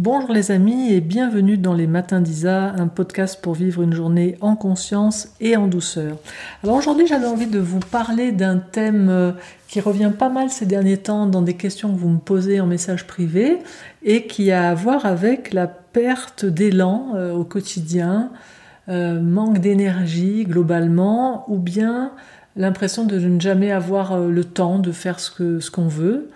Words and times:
Bonjour 0.00 0.30
les 0.30 0.52
amis 0.52 0.92
et 0.92 1.00
bienvenue 1.00 1.58
dans 1.58 1.74
les 1.74 1.88
Matins 1.88 2.20
d'Isa, 2.20 2.72
un 2.78 2.86
podcast 2.86 3.42
pour 3.42 3.54
vivre 3.54 3.82
une 3.82 3.92
journée 3.92 4.38
en 4.40 4.54
conscience 4.54 5.30
et 5.40 5.56
en 5.56 5.66
douceur. 5.66 6.18
Alors 6.62 6.76
aujourd'hui 6.76 7.08
j'avais 7.08 7.26
envie 7.26 7.48
de 7.48 7.58
vous 7.58 7.80
parler 7.80 8.30
d'un 8.30 8.58
thème 8.58 9.08
euh, 9.10 9.32
qui 9.66 9.80
revient 9.80 10.12
pas 10.16 10.28
mal 10.28 10.50
ces 10.50 10.66
derniers 10.66 10.98
temps 10.98 11.26
dans 11.26 11.42
des 11.42 11.54
questions 11.54 11.92
que 11.92 11.98
vous 11.98 12.10
me 12.10 12.20
posez 12.20 12.60
en 12.60 12.66
message 12.66 13.08
privé 13.08 13.58
et 14.04 14.28
qui 14.28 14.52
a 14.52 14.70
à 14.70 14.74
voir 14.76 15.04
avec 15.04 15.52
la 15.52 15.66
perte 15.66 16.44
d'élan 16.44 17.14
euh, 17.16 17.32
au 17.32 17.42
quotidien, 17.42 18.30
euh, 18.88 19.20
manque 19.20 19.58
d'énergie 19.58 20.44
globalement 20.44 21.44
ou 21.50 21.58
bien 21.58 22.12
l'impression 22.54 23.04
de 23.04 23.18
ne 23.18 23.40
jamais 23.40 23.72
avoir 23.72 24.16
le 24.16 24.44
temps 24.44 24.78
de 24.78 24.92
faire 24.92 25.18
ce 25.18 25.32
qu'on 25.32 25.60
ce 25.60 25.72
qu'on 25.72 25.88
veut. 25.88 26.30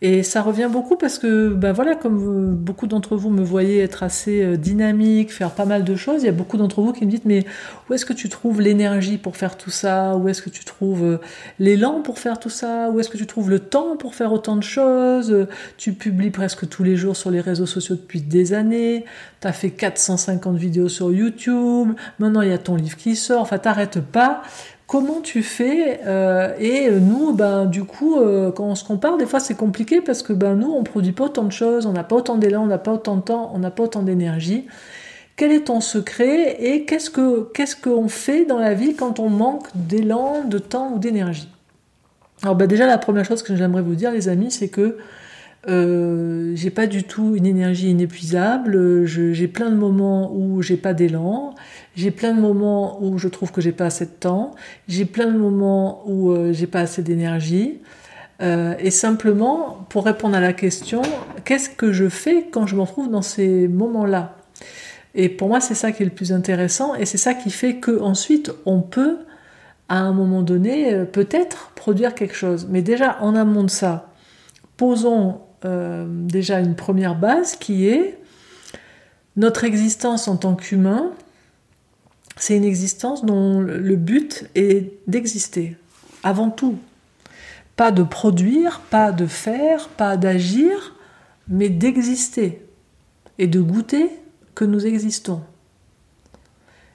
Et 0.00 0.22
ça 0.22 0.42
revient 0.42 0.68
beaucoup 0.70 0.96
parce 0.96 1.18
que, 1.18 1.48
ben 1.48 1.72
voilà, 1.72 1.96
comme 1.96 2.54
beaucoup 2.54 2.86
d'entre 2.86 3.16
vous 3.16 3.30
me 3.30 3.42
voyez 3.42 3.80
être 3.80 4.04
assez 4.04 4.42
euh, 4.42 4.56
dynamique, 4.56 5.32
faire 5.32 5.50
pas 5.50 5.64
mal 5.64 5.82
de 5.82 5.96
choses, 5.96 6.22
il 6.22 6.26
y 6.26 6.28
a 6.28 6.32
beaucoup 6.32 6.56
d'entre 6.56 6.82
vous 6.82 6.92
qui 6.92 7.04
me 7.04 7.10
disent 7.10 7.24
mais 7.24 7.44
où 7.88 7.94
est-ce 7.94 8.06
que 8.06 8.12
tu 8.12 8.28
trouves 8.28 8.60
l'énergie 8.60 9.18
pour 9.18 9.36
faire 9.36 9.56
tout 9.56 9.70
ça? 9.70 10.16
Où 10.16 10.28
est-ce 10.28 10.40
que 10.40 10.50
tu 10.50 10.64
trouves 10.64 11.02
euh, 11.02 11.18
l'élan 11.58 12.00
pour 12.02 12.20
faire 12.20 12.38
tout 12.38 12.48
ça? 12.48 12.90
Où 12.90 13.00
est-ce 13.00 13.08
que 13.08 13.16
tu 13.16 13.26
trouves 13.26 13.50
le 13.50 13.58
temps 13.58 13.96
pour 13.96 14.14
faire 14.14 14.32
autant 14.32 14.54
de 14.54 14.62
choses? 14.62 15.48
Tu 15.78 15.92
publies 15.94 16.30
presque 16.30 16.68
tous 16.68 16.84
les 16.84 16.94
jours 16.94 17.16
sur 17.16 17.32
les 17.32 17.40
réseaux 17.40 17.66
sociaux 17.66 17.96
depuis 17.96 18.20
des 18.20 18.52
années, 18.52 19.04
tu 19.40 19.48
as 19.48 19.52
fait 19.52 19.70
450 19.70 20.56
vidéos 20.56 20.88
sur 20.88 21.10
YouTube, 21.10 21.92
maintenant 22.20 22.42
il 22.42 22.50
y 22.50 22.52
a 22.52 22.58
ton 22.58 22.76
livre 22.76 22.96
qui 22.96 23.16
sort, 23.16 23.42
enfin 23.42 23.58
t'arrêtes 23.58 24.00
pas 24.00 24.42
comment 24.88 25.20
tu 25.20 25.44
fais 25.44 26.00
euh, 26.06 26.52
Et 26.58 26.90
nous, 26.90 27.32
ben, 27.32 27.66
du 27.66 27.84
coup, 27.84 28.18
euh, 28.18 28.50
quand 28.50 28.64
on 28.64 28.74
se 28.74 28.84
compare, 28.84 29.18
des 29.18 29.26
fois 29.26 29.38
c'est 29.38 29.54
compliqué 29.54 30.00
parce 30.00 30.24
que 30.24 30.32
ben, 30.32 30.56
nous, 30.56 30.72
on 30.72 30.82
produit 30.82 31.12
pas 31.12 31.26
autant 31.26 31.44
de 31.44 31.52
choses, 31.52 31.86
on 31.86 31.92
n'a 31.92 32.02
pas 32.02 32.16
autant 32.16 32.38
d'élan, 32.38 32.64
on 32.64 32.66
n'a 32.66 32.78
pas 32.78 32.94
autant 32.94 33.16
de 33.16 33.20
temps, 33.20 33.52
on 33.54 33.60
n'a 33.60 33.70
pas 33.70 33.84
autant 33.84 34.02
d'énergie. 34.02 34.66
Quel 35.36 35.52
est 35.52 35.66
ton 35.66 35.80
secret 35.80 36.56
et 36.60 36.84
qu'est-ce 36.84 37.10
que 37.10 37.48
qu'est-ce 37.54 37.76
qu'on 37.76 38.08
fait 38.08 38.44
dans 38.44 38.58
la 38.58 38.74
vie 38.74 38.96
quand 38.96 39.20
on 39.20 39.28
manque 39.28 39.68
d'élan, 39.76 40.42
de 40.44 40.58
temps 40.58 40.90
ou 40.94 40.98
d'énergie? 40.98 41.48
Alors 42.42 42.56
ben, 42.56 42.66
déjà, 42.66 42.86
la 42.86 42.98
première 42.98 43.24
chose 43.24 43.42
que 43.42 43.54
j'aimerais 43.54 43.82
vous 43.82 43.94
dire, 43.94 44.10
les 44.10 44.28
amis, 44.28 44.50
c'est 44.50 44.68
que 44.68 44.96
euh, 45.68 46.52
j'ai 46.54 46.70
pas 46.70 46.86
du 46.86 47.02
tout 47.02 47.34
une 47.36 47.46
énergie 47.46 47.90
inépuisable. 47.90 49.04
J'ai 49.06 49.48
plein 49.48 49.70
de 49.70 49.76
moments 49.76 50.32
où 50.34 50.62
j'ai 50.62 50.76
pas 50.76 50.94
d'élan. 50.94 51.54
J'ai 51.98 52.12
plein 52.12 52.32
de 52.32 52.40
moments 52.40 53.02
où 53.02 53.18
je 53.18 53.26
trouve 53.26 53.50
que 53.50 53.60
j'ai 53.60 53.72
pas 53.72 53.86
assez 53.86 54.06
de 54.06 54.12
temps. 54.12 54.54
J'ai 54.86 55.04
plein 55.04 55.26
de 55.26 55.36
moments 55.36 56.04
où 56.06 56.30
euh, 56.30 56.52
j'ai 56.52 56.68
pas 56.68 56.78
assez 56.78 57.02
d'énergie. 57.02 57.80
Euh, 58.40 58.76
et 58.78 58.92
simplement, 58.92 59.84
pour 59.88 60.04
répondre 60.04 60.36
à 60.36 60.40
la 60.40 60.52
question, 60.52 61.02
qu'est-ce 61.44 61.68
que 61.68 61.90
je 61.90 62.08
fais 62.08 62.46
quand 62.52 62.68
je 62.68 62.76
m'en 62.76 62.86
trouve 62.86 63.10
dans 63.10 63.20
ces 63.20 63.66
moments-là? 63.66 64.36
Et 65.16 65.28
pour 65.28 65.48
moi, 65.48 65.60
c'est 65.60 65.74
ça 65.74 65.90
qui 65.90 66.04
est 66.04 66.06
le 66.06 66.12
plus 66.12 66.32
intéressant, 66.32 66.94
et 66.94 67.04
c'est 67.04 67.18
ça 67.18 67.34
qui 67.34 67.50
fait 67.50 67.78
que 67.78 68.00
ensuite 68.00 68.52
on 68.64 68.80
peut, 68.80 69.18
à 69.88 69.98
un 69.98 70.12
moment 70.12 70.42
donné, 70.42 70.94
euh, 70.94 71.04
peut-être 71.04 71.72
produire 71.74 72.14
quelque 72.14 72.36
chose. 72.36 72.68
Mais 72.70 72.80
déjà, 72.80 73.18
en 73.22 73.34
amont 73.34 73.64
de 73.64 73.70
ça, 73.70 74.12
posons 74.76 75.40
euh, 75.64 76.06
déjà 76.08 76.60
une 76.60 76.76
première 76.76 77.16
base 77.16 77.56
qui 77.56 77.88
est 77.88 78.20
notre 79.34 79.64
existence 79.64 80.28
en 80.28 80.36
tant 80.36 80.54
qu'humain, 80.54 81.10
c'est 82.48 82.56
une 82.56 82.64
existence 82.64 83.26
dont 83.26 83.60
le 83.60 83.96
but 83.96 84.48
est 84.54 84.94
d'exister, 85.06 85.76
avant 86.22 86.48
tout. 86.48 86.78
Pas 87.76 87.92
de 87.92 88.02
produire, 88.02 88.80
pas 88.88 89.12
de 89.12 89.26
faire, 89.26 89.88
pas 89.88 90.16
d'agir, 90.16 90.96
mais 91.48 91.68
d'exister 91.68 92.66
et 93.38 93.48
de 93.48 93.60
goûter 93.60 94.08
que 94.54 94.64
nous 94.64 94.86
existons. 94.86 95.42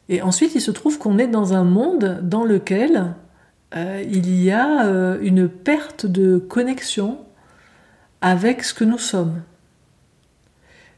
Et 0.10 0.24
ensuite, 0.24 0.56
il 0.56 0.60
se 0.60 0.72
trouve 0.72 0.98
qu'on 0.98 1.20
est 1.20 1.28
dans 1.28 1.54
un 1.54 1.66
monde 1.66 2.22
dans 2.24 2.46
lequel 2.46 3.14
euh, 3.76 4.04
il 4.10 4.34
y 4.44 4.50
a 4.50 4.88
euh, 4.88 5.20
une 5.22 5.48
perte 5.48 6.08
de 6.08 6.40
connexion 6.40 7.20
avec 8.22 8.64
ce 8.64 8.74
que 8.74 8.86
nous 8.86 8.98
sommes. 8.98 9.44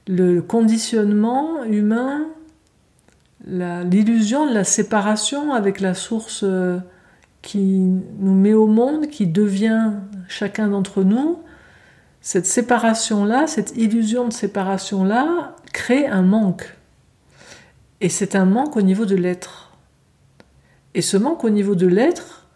Le 0.08 0.40
conditionnement 0.40 1.66
humain, 1.66 2.29
l'illusion 3.45 4.47
de 4.47 4.53
la 4.53 4.63
séparation 4.63 5.53
avec 5.53 5.79
la 5.79 5.94
source 5.94 6.41
euh, 6.44 6.79
qui 7.41 7.79
nous 8.19 8.33
met 8.33 8.53
au 8.53 8.66
monde, 8.66 9.07
qui 9.07 9.28
devient 9.28 9.91
chacun 10.28 10.67
d'entre 10.67 11.03
nous, 11.03 11.39
cette 12.22 12.47
séparation-là, 12.47 13.45
cette 13.45 13.78
illusion 13.78 14.28
de 14.28 14.34
séparation-là, 14.34 15.55
crée 15.73 16.07
un 16.07 16.23
manque. 16.23 16.75
Et 18.01 18.09
c'est 18.09 18.35
un 18.35 18.45
manque 18.45 18.75
au 18.78 18.81
niveau 18.81 19.05
de 19.05 19.16
l'être. 19.16 19.72
Et 20.95 21.01
ce 21.01 21.17
manque 21.17 21.44
au 21.44 21.51
niveau 21.51 21.75
de 21.75 21.85
l'être, 21.85 22.47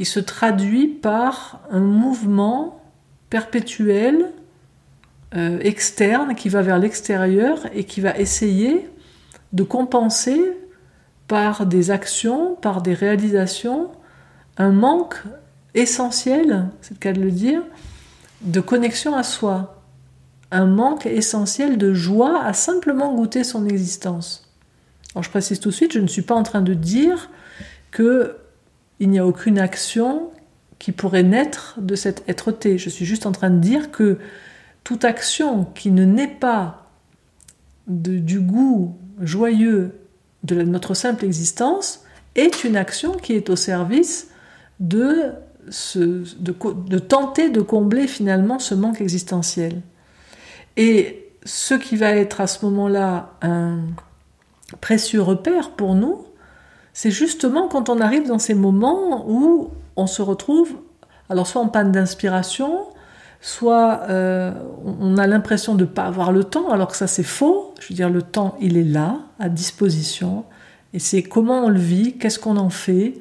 il 0.00 0.06
se 0.06 0.18
traduit 0.18 0.88
par 0.88 1.60
un 1.70 1.80
mouvement 1.80 2.82
perpétuel, 3.30 4.32
euh, 5.36 5.60
externe, 5.60 6.34
qui 6.34 6.48
va 6.48 6.62
vers 6.62 6.78
l'extérieur 6.78 7.60
et 7.74 7.84
qui 7.84 8.00
va 8.00 8.16
essayer 8.18 8.88
de 9.52 9.62
compenser 9.62 10.40
par 11.28 11.66
des 11.66 11.90
actions, 11.90 12.54
par 12.56 12.82
des 12.82 12.94
réalisations, 12.94 13.90
un 14.56 14.70
manque 14.70 15.16
essentiel, 15.74 16.68
c'est 16.80 16.94
le 16.94 16.98
cas 16.98 17.12
de 17.12 17.20
le 17.20 17.30
dire, 17.30 17.62
de 18.42 18.60
connexion 18.60 19.14
à 19.14 19.22
soi, 19.22 19.82
un 20.50 20.66
manque 20.66 21.06
essentiel 21.06 21.78
de 21.78 21.92
joie 21.92 22.42
à 22.42 22.52
simplement 22.52 23.14
goûter 23.14 23.44
son 23.44 23.66
existence. 23.66 24.50
Alors 25.14 25.22
je 25.22 25.30
précise 25.30 25.60
tout 25.60 25.70
de 25.70 25.74
suite, 25.74 25.92
je 25.92 25.98
ne 25.98 26.06
suis 26.06 26.22
pas 26.22 26.34
en 26.34 26.42
train 26.42 26.62
de 26.62 26.74
dire 26.74 27.30
que 27.90 28.36
il 28.98 29.10
n'y 29.10 29.18
a 29.18 29.26
aucune 29.26 29.58
action 29.58 30.30
qui 30.78 30.92
pourrait 30.92 31.22
naître 31.22 31.74
de 31.78 31.94
cette 31.94 32.26
êtreté. 32.28 32.78
Je 32.78 32.88
suis 32.88 33.04
juste 33.04 33.26
en 33.26 33.32
train 33.32 33.50
de 33.50 33.58
dire 33.58 33.90
que 33.90 34.18
toute 34.84 35.04
action 35.04 35.64
qui 35.74 35.90
ne 35.90 36.04
naît 36.04 36.28
pas 36.28 36.90
du 37.86 38.40
goût 38.40 38.96
joyeux 39.20 39.92
de 40.44 40.62
notre 40.62 40.94
simple 40.94 41.24
existence 41.24 42.04
est 42.34 42.64
une 42.64 42.76
action 42.76 43.12
qui 43.12 43.34
est 43.34 43.50
au 43.50 43.56
service 43.56 44.28
de, 44.78 45.32
de 45.66 46.98
tenter 46.98 47.50
de 47.50 47.60
combler 47.60 48.06
finalement 48.06 48.58
ce 48.58 48.74
manque 48.74 49.00
existentiel. 49.00 49.80
Et 50.76 51.30
ce 51.44 51.74
qui 51.74 51.96
va 51.96 52.10
être 52.10 52.40
à 52.40 52.46
ce 52.46 52.64
moment-là 52.66 53.34
un 53.42 53.78
précieux 54.80 55.22
repère 55.22 55.70
pour 55.70 55.94
nous, 55.94 56.26
c'est 56.92 57.10
justement 57.10 57.68
quand 57.68 57.88
on 57.88 58.00
arrive 58.00 58.26
dans 58.26 58.38
ces 58.38 58.54
moments 58.54 59.28
où 59.28 59.70
on 59.96 60.06
se 60.06 60.22
retrouve, 60.22 60.76
alors 61.28 61.46
soit 61.46 61.60
en 61.60 61.68
panne 61.68 61.92
d'inspiration, 61.92 62.86
soit 63.46 64.00
euh, 64.08 64.50
on 64.84 65.16
a 65.18 65.28
l'impression 65.28 65.76
de 65.76 65.84
ne 65.84 65.88
pas 65.88 66.02
avoir 66.02 66.32
le 66.32 66.42
temps, 66.42 66.72
alors 66.72 66.88
que 66.88 66.96
ça 66.96 67.06
c'est 67.06 67.22
faux. 67.22 67.74
Je 67.78 67.88
veux 67.88 67.94
dire, 67.94 68.10
le 68.10 68.22
temps, 68.22 68.56
il 68.60 68.76
est 68.76 68.82
là, 68.82 69.20
à 69.38 69.48
disposition, 69.48 70.44
et 70.92 70.98
c'est 70.98 71.22
comment 71.22 71.66
on 71.66 71.68
le 71.68 71.78
vit, 71.78 72.18
qu'est-ce 72.18 72.40
qu'on 72.40 72.56
en 72.56 72.70
fait, 72.70 73.14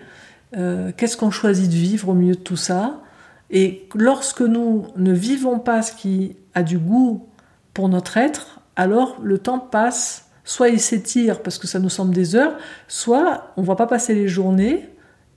euh, 0.57 0.91
qu'est-ce 0.97 1.15
qu'on 1.15 1.29
choisit 1.29 1.69
de 1.69 1.75
vivre 1.75 2.09
au 2.09 2.15
milieu 2.15 2.33
de 2.33 2.39
tout 2.39 2.57
ça. 2.57 3.03
Et 3.51 3.87
lorsque 3.93 4.41
nous 4.41 4.87
ne 4.95 5.13
vivons 5.13 5.59
pas 5.59 5.83
ce 5.83 5.91
qui 5.91 6.35
a 6.55 6.63
du 6.63 6.79
goût 6.79 7.27
pour 7.75 7.87
notre 7.87 8.17
être, 8.17 8.61
alors 8.75 9.17
le 9.21 9.37
temps 9.37 9.59
passe, 9.59 10.31
soit 10.43 10.69
il 10.69 10.79
s'étire 10.79 11.43
parce 11.43 11.59
que 11.59 11.67
ça 11.67 11.77
nous 11.77 11.89
semble 11.89 12.15
des 12.15 12.35
heures, 12.35 12.57
soit 12.87 13.53
on 13.57 13.61
ne 13.61 13.65
voit 13.67 13.77
pas 13.77 13.85
passer 13.85 14.15
les 14.15 14.27
journées 14.27 14.89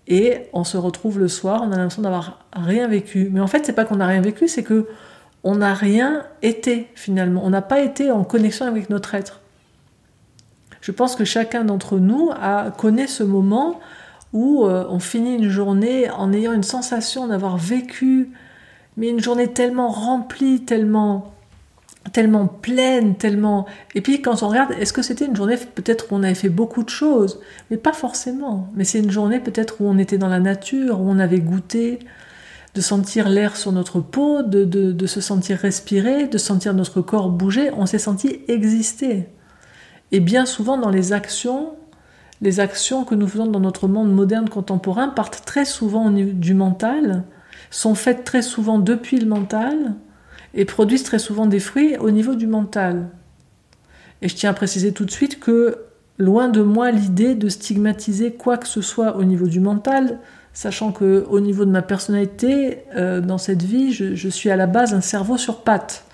et 0.08 0.38
on 0.54 0.64
se 0.64 0.78
retrouve 0.78 1.18
le 1.18 1.28
soir, 1.28 1.60
on 1.62 1.70
a 1.70 1.76
l'impression 1.76 2.02
d'avoir 2.02 2.46
rien 2.54 2.88
vécu. 2.88 3.28
Mais 3.30 3.40
en 3.40 3.46
fait, 3.46 3.66
c'est 3.66 3.74
pas 3.74 3.84
qu'on 3.84 3.96
n'a 3.96 4.06
rien 4.06 4.22
vécu, 4.22 4.48
c'est 4.48 4.62
que 4.62 4.88
on 5.44 5.56
n'a 5.56 5.74
rien 5.74 6.24
été 6.42 6.88
finalement. 6.94 7.42
On 7.44 7.50
n'a 7.50 7.62
pas 7.62 7.80
été 7.80 8.10
en 8.10 8.24
connexion 8.24 8.66
avec 8.66 8.90
notre 8.90 9.14
être. 9.14 9.40
Je 10.80 10.92
pense 10.92 11.14
que 11.14 11.24
chacun 11.24 11.64
d'entre 11.64 11.98
nous 11.98 12.30
connaît 12.78 13.06
ce 13.06 13.22
moment 13.22 13.80
où 14.32 14.64
euh, 14.64 14.84
on 14.88 14.98
finit 14.98 15.36
une 15.36 15.48
journée 15.48 16.10
en 16.10 16.32
ayant 16.32 16.52
une 16.52 16.62
sensation 16.62 17.26
d'avoir 17.26 17.56
vécu, 17.56 18.30
mais 18.96 19.08
une 19.08 19.20
journée 19.20 19.48
tellement 19.48 19.88
remplie, 19.88 20.64
tellement 20.64 21.32
tellement 22.18 22.48
pleine, 22.48 23.14
tellement... 23.14 23.66
Et 23.94 24.00
puis 24.00 24.20
quand 24.20 24.42
on 24.42 24.48
regarde, 24.48 24.72
est-ce 24.80 24.92
que 24.92 25.02
c'était 25.02 25.26
une 25.26 25.36
journée 25.36 25.56
peut-être 25.56 26.06
où 26.10 26.16
on 26.16 26.24
avait 26.24 26.34
fait 26.34 26.48
beaucoup 26.48 26.82
de 26.82 26.88
choses? 26.88 27.38
Mais 27.70 27.76
pas 27.76 27.92
forcément. 27.92 28.68
Mais 28.74 28.82
c'est 28.82 28.98
une 28.98 29.12
journée 29.12 29.38
peut-être 29.38 29.76
où 29.80 29.84
on 29.86 29.98
était 29.98 30.18
dans 30.18 30.26
la 30.26 30.40
nature, 30.40 31.00
où 31.00 31.08
on 31.08 31.20
avait 31.20 31.38
goûté, 31.38 32.00
de 32.74 32.80
sentir 32.80 33.28
l'air 33.28 33.56
sur 33.56 33.70
notre 33.70 34.00
peau, 34.00 34.42
de, 34.42 34.64
de, 34.64 35.06
se 35.06 35.20
sentir 35.20 35.58
respirer, 35.58 36.26
de 36.26 36.38
sentir 36.38 36.74
notre 36.74 37.02
corps 37.02 37.30
bouger. 37.30 37.70
On 37.76 37.86
s'est 37.86 38.00
senti 38.00 38.40
exister. 38.48 39.28
Et 40.10 40.18
bien 40.18 40.44
souvent 40.44 40.76
dans 40.76 40.90
les 40.90 41.12
actions, 41.12 41.74
les 42.40 42.58
actions 42.58 43.04
que 43.04 43.14
nous 43.14 43.28
faisons 43.28 43.46
dans 43.46 43.60
notre 43.60 43.86
monde 43.86 44.12
moderne 44.12 44.48
contemporain 44.48 45.06
partent 45.06 45.44
très 45.44 45.64
souvent 45.64 46.10
du 46.10 46.54
mental, 46.54 47.22
sont 47.70 47.94
faites 47.94 48.24
très 48.24 48.42
souvent 48.42 48.80
depuis 48.80 49.20
le 49.20 49.26
mental, 49.26 49.94
et 50.54 50.64
produisent 50.64 51.04
très 51.04 51.18
souvent 51.18 51.46
des 51.46 51.60
fruits 51.60 51.96
au 51.98 52.10
niveau 52.10 52.34
du 52.34 52.46
mental. 52.46 53.08
Et 54.22 54.28
je 54.28 54.34
tiens 54.34 54.50
à 54.50 54.54
préciser 54.54 54.92
tout 54.92 55.04
de 55.04 55.10
suite 55.10 55.38
que 55.38 55.78
loin 56.18 56.48
de 56.48 56.62
moi 56.62 56.90
l'idée 56.90 57.34
de 57.34 57.48
stigmatiser 57.48 58.32
quoi 58.32 58.56
que 58.56 58.66
ce 58.66 58.82
soit 58.82 59.16
au 59.16 59.24
niveau 59.24 59.46
du 59.46 59.60
mental, 59.60 60.18
sachant 60.52 60.90
que 60.90 61.24
au 61.30 61.40
niveau 61.40 61.64
de 61.64 61.70
ma 61.70 61.82
personnalité, 61.82 62.78
euh, 62.96 63.20
dans 63.20 63.38
cette 63.38 63.62
vie, 63.62 63.92
je, 63.92 64.28
suis 64.28 64.50
à 64.50 64.56
la 64.56 64.66
base 64.66 64.92
un 64.94 65.00
cerveau 65.00 65.38
sur 65.38 65.62
pattes. 65.62 66.04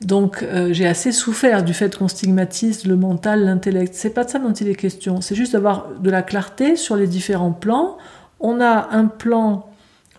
Donc 0.00 0.42
euh, 0.42 0.72
j'ai 0.72 0.86
assez 0.86 1.12
souffert 1.12 1.62
du 1.62 1.74
fait 1.74 1.96
qu'on 1.96 2.08
stigmatise 2.08 2.86
le 2.86 2.96
mental, 2.96 3.44
l'intellect. 3.44 3.94
C'est 3.94 4.10
pas 4.10 4.24
de 4.24 4.30
ça 4.30 4.40
dont 4.40 4.52
il 4.52 4.68
est 4.68 4.74
question. 4.74 5.20
C'est 5.20 5.36
juste 5.36 5.52
d'avoir 5.52 5.90
de 6.00 6.10
la 6.10 6.22
clarté 6.22 6.74
sur 6.74 6.96
les 6.96 7.06
différents 7.06 7.52
plans. 7.52 7.98
On 8.40 8.60
a 8.60 8.88
un 8.90 9.06
plan 9.06 9.71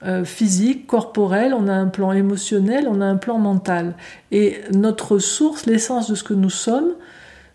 euh, 0.06 0.26
physique, 0.26 0.88
corporel, 0.88 1.54
on 1.54 1.68
a 1.68 1.74
un 1.74 1.88
plan 1.88 2.12
émotionnel, 2.12 2.88
on 2.90 3.02
a 3.02 3.06
un 3.06 3.18
plan 3.18 3.38
mental. 3.38 3.96
Et 4.32 4.60
notre 4.74 5.20
source, 5.20 5.66
l'essence 5.66 6.10
de 6.10 6.16
ce 6.16 6.24
que 6.24 6.34
nous 6.34 6.50
sommes, 6.50 6.94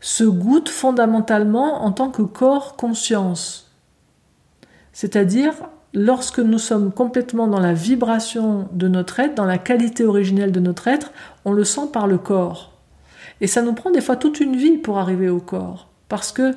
se 0.01 0.25
goûte 0.25 0.69
fondamentalement 0.69 1.85
en 1.85 1.93
tant 1.93 2.11
que 2.11 2.23
corps 2.23 2.77
conscience. 2.77 3.71
C'est-à-dire 4.93 5.55
lorsque 5.95 6.39
nous 6.39 6.59
sommes 6.59 6.93
complètement 6.93 7.47
dans 7.49 7.61
la 7.61 7.73
vibration 7.73 8.69
de 8.73 8.89
notre 8.89 9.21
être, 9.21 9.35
dans 9.35 9.45
la 9.45 9.59
qualité 9.59 10.05
originelle 10.05 10.53
de 10.53 10.61
notre 10.61 10.89
être, 10.89 11.13
on 11.45 11.53
le 11.53 11.65
sent 11.65 11.89
par 11.93 12.07
le 12.07 12.19
corps. 12.19 12.73
Et 13.41 13.47
ça 13.47 13.63
nous 13.63 13.75
prend 13.75 13.91
des 13.91 14.01
fois 14.01 14.17
toute 14.17 14.41
une 14.41 14.57
vie 14.57 14.79
pour 14.79 14.99
arriver 14.99 15.29
au 15.29 15.41
corps. 15.41 15.89
Parce 16.09 16.33
que 16.33 16.55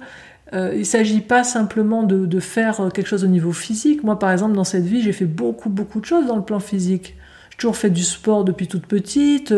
euh, 0.53 0.71
il 0.73 0.79
ne 0.79 0.83
s'agit 0.83 1.21
pas 1.21 1.43
simplement 1.43 2.03
de, 2.03 2.39
faire 2.39 2.89
quelque 2.93 3.07
chose 3.07 3.23
au 3.23 3.27
niveau 3.27 3.53
physique. 3.53 4.03
Moi, 4.03 4.19
par 4.19 4.31
exemple, 4.31 4.53
dans 4.53 4.63
cette 4.63 4.83
vie, 4.83 5.01
j'ai 5.01 5.13
fait 5.13 5.25
beaucoup, 5.25 5.69
beaucoup 5.69 5.99
de 5.99 6.05
choses 6.05 6.25
dans 6.25 6.35
le 6.35 6.43
plan 6.43 6.59
physique. 6.59 7.15
J'ai 7.51 7.57
toujours 7.57 7.77
fait 7.77 7.89
du 7.89 8.03
sport 8.03 8.43
depuis 8.43 8.67
toute 8.67 8.85
petite. 8.85 9.53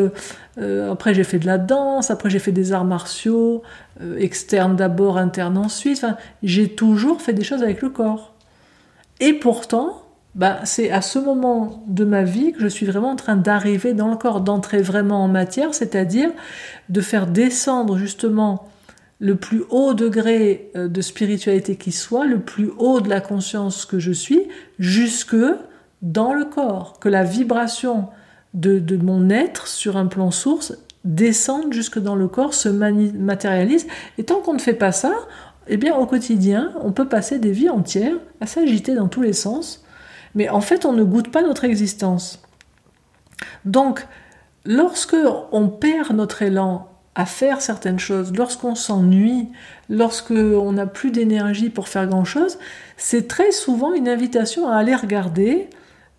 Euh, 0.58 0.92
après, 0.92 1.14
j'ai 1.14 1.24
fait 1.24 1.40
de 1.40 1.46
la 1.46 1.58
danse. 1.58 2.12
Après, 2.12 2.30
j'ai 2.30 2.40
fait 2.40 2.52
des 2.52 2.74
arts 2.74 2.86
martiaux, 2.86 3.64
euh, 4.02 4.18
externes 4.18 4.76
d'abord, 4.76 5.18
internes 5.18 5.58
ensuite. 5.58 6.06
j'ai 6.44 6.70
toujours 6.70 7.22
fait 7.22 7.34
des 7.34 7.44
choses 7.44 7.64
avec 7.64 7.82
le 7.82 7.90
corps. 7.90 8.34
Et 9.20 9.34
pourtant, 9.34 10.04
bah, 10.36 10.60
c'est 10.64 10.92
à 10.92 11.02
ce 11.02 11.20
moment 11.20 11.84
de 11.88 12.06
ma 12.06 12.24
vie 12.24 12.54
que 12.54 12.60
je 12.60 12.68
suis 12.68 12.86
vraiment 12.86 13.12
en 13.12 13.16
train 13.16 13.36
d'arriver 13.36 13.94
dans 13.94 14.10
le 14.10 14.18
corps, 14.18 14.42
d'entrer 14.42 14.82
vraiment 14.82 15.24
en 15.24 15.28
matière, 15.28 15.74
c'est-à-dire 15.74 16.30
de 16.90 17.02
faire 17.02 17.28
descendre 17.28 17.98
justement 17.98 18.68
le 19.24 19.38
plus 19.38 19.64
haut 19.70 19.94
degré 19.94 20.70
euh, 20.76 20.90
de 20.90 21.00
spiritualité 21.00 21.78
qui 21.78 21.94
soit, 21.94 22.26
le 22.26 22.42
plus 22.42 22.70
haut 22.78 23.00
de 23.00 23.08
la 23.08 23.22
conscience 23.22 23.86
que 23.86 23.98
je 23.98 24.12
suis, 24.12 24.42
jusque 24.80 25.38
dans 26.02 26.34
le 26.34 26.44
corps, 26.44 27.00
que 27.00 27.08
la 27.08 27.24
vibration 27.24 28.10
de, 28.54 28.98
mon 28.98 29.30
être 29.30 29.68
sur 29.68 29.96
un 29.96 30.08
plan 30.08 30.30
source 30.30 30.78
descende 31.06 31.72
jusque 31.72 32.00
dans 32.00 32.16
le 32.16 32.28
corps, 32.28 32.54
se 32.54 32.68
matérialise. 32.68 33.88
Et 34.18 34.26
tant 34.26 34.42
qu'on 34.42 34.56
ne 34.56 34.60
fait 34.60 34.74
pas 34.74 34.92
ça, 34.92 35.14
eh 35.70 35.78
bien, 35.78 35.96
au 35.96 36.06
quotidien, 36.06 36.74
on 36.82 36.92
peut 36.92 37.08
passer 37.08 37.40
des 37.40 37.52
vies 37.52 37.70
entières 37.70 38.18
à 38.42 38.46
s'agiter 38.46 38.94
dans 38.94 39.08
tous 39.08 39.22
les 39.22 39.32
sens, 39.32 39.86
mais 40.36 40.50
en 40.50 40.60
fait, 40.60 40.86
on 40.86 40.92
ne 40.92 41.04
goûte 41.04 41.32
pas 41.32 41.44
notre 41.44 41.64
existence. 41.64 42.42
Donc, 43.64 44.06
lorsque 44.66 45.16
on 45.54 45.70
perd 45.70 46.12
notre 46.12 46.42
élan 46.42 46.93
à 47.16 47.26
faire 47.26 47.62
certaines 47.62 48.00
choses, 48.00 48.34
lorsqu'on 48.36 48.76
s'ennuie, 48.76 49.48
lorsqu'on 49.90 50.72
n'a 50.72 50.88
plus 50.88 51.12
d'énergie 51.12 51.70
pour 51.70 51.88
faire 51.88 52.08
grand-chose, 52.08 52.58
c'est 52.98 53.28
très 53.28 53.52
souvent 53.52 53.94
une 53.94 54.10
invitation 54.10 54.68
à 54.68 54.78
aller 54.78 54.96
regarder 54.96 55.70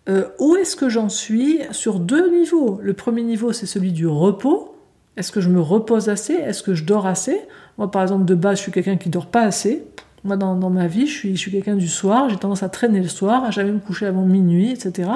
euh, 0.07 0.25
où 0.39 0.55
est-ce 0.55 0.75
que 0.75 0.87
j'en 0.87 1.09
suis 1.09 1.59
sur 1.71 1.99
deux 1.99 2.31
niveaux. 2.31 2.79
Le 2.81 2.93
premier 2.93 3.23
niveau, 3.23 3.51
c'est 3.51 3.65
celui 3.65 3.91
du 3.91 4.07
repos. 4.07 4.75
Est-ce 5.17 5.31
que 5.31 5.41
je 5.41 5.49
me 5.49 5.59
repose 5.59 6.09
assez? 6.09 6.33
Est-ce 6.33 6.63
que 6.63 6.73
je 6.73 6.83
dors 6.83 7.07
assez? 7.07 7.41
Moi, 7.77 7.89
par 7.89 8.01
exemple, 8.01 8.25
de 8.25 8.35
base, 8.35 8.57
je 8.57 8.63
suis 8.63 8.71
quelqu'un 8.71 8.97
qui 8.97 9.09
dort 9.09 9.27
pas 9.27 9.41
assez. 9.41 9.83
Moi, 10.23 10.37
dans, 10.37 10.69
ma 10.69 10.87
vie, 10.87 11.07
je 11.07 11.13
suis, 11.13 11.35
je 11.35 11.39
suis 11.39 11.51
quelqu'un 11.51 11.75
du 11.75 11.87
soir. 11.87 12.29
J'ai 12.29 12.37
tendance 12.37 12.63
à 12.63 12.69
traîner 12.69 12.99
le 12.99 13.07
soir, 13.07 13.43
à 13.43 13.51
jamais 13.51 13.71
me 13.71 13.79
coucher 13.79 14.05
avant 14.05 14.25
minuit, 14.25 14.71
etc. 14.71 15.09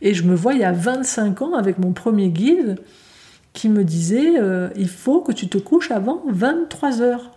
Et 0.00 0.14
je 0.14 0.24
me 0.24 0.34
vois 0.34 0.54
il 0.54 0.60
y 0.60 0.64
a 0.64 0.72
25 0.72 1.42
ans 1.42 1.54
avec 1.54 1.78
mon 1.78 1.92
premier 1.92 2.28
guide 2.28 2.76
qui 3.52 3.68
me 3.68 3.84
disait 3.84 4.38
euh, 4.38 4.68
il 4.76 4.88
faut 4.88 5.20
que 5.20 5.32
tu 5.32 5.48
te 5.48 5.58
couches 5.58 5.90
avant 5.90 6.22
23 6.28 7.02
heures. 7.02 7.30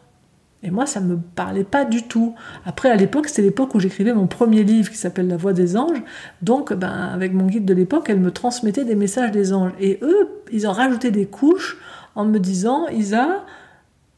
Et 0.63 0.71
moi, 0.71 0.87
ça 0.87 0.99
me 0.99 1.17
parlait 1.17 1.63
pas 1.63 1.85
du 1.85 2.03
tout. 2.03 2.33
Après, 2.65 2.89
à 2.89 2.95
l'époque, 2.95 3.27
c'était 3.27 3.43
l'époque 3.43 3.75
où 3.75 3.79
j'écrivais 3.79 4.13
mon 4.13 4.25
premier 4.25 4.63
livre 4.63 4.89
qui 4.89 4.97
s'appelle 4.97 5.27
La 5.27 5.37
Voix 5.37 5.53
des 5.53 5.77
anges. 5.77 6.01
Donc, 6.41 6.73
ben, 6.73 6.89
avec 6.89 7.33
mon 7.33 7.45
guide 7.45 7.65
de 7.65 7.73
l'époque, 7.75 8.05
elle 8.09 8.19
me 8.19 8.31
transmettait 8.31 8.83
des 8.83 8.95
messages 8.95 9.31
des 9.31 9.53
anges. 9.53 9.73
Et 9.79 9.99
eux, 10.01 10.27
ils 10.51 10.67
ont 10.67 10.71
rajouté 10.71 11.11
des 11.11 11.27
couches 11.27 11.77
en 12.15 12.25
me 12.25 12.39
disant 12.39 12.87
Isa, 12.87 13.43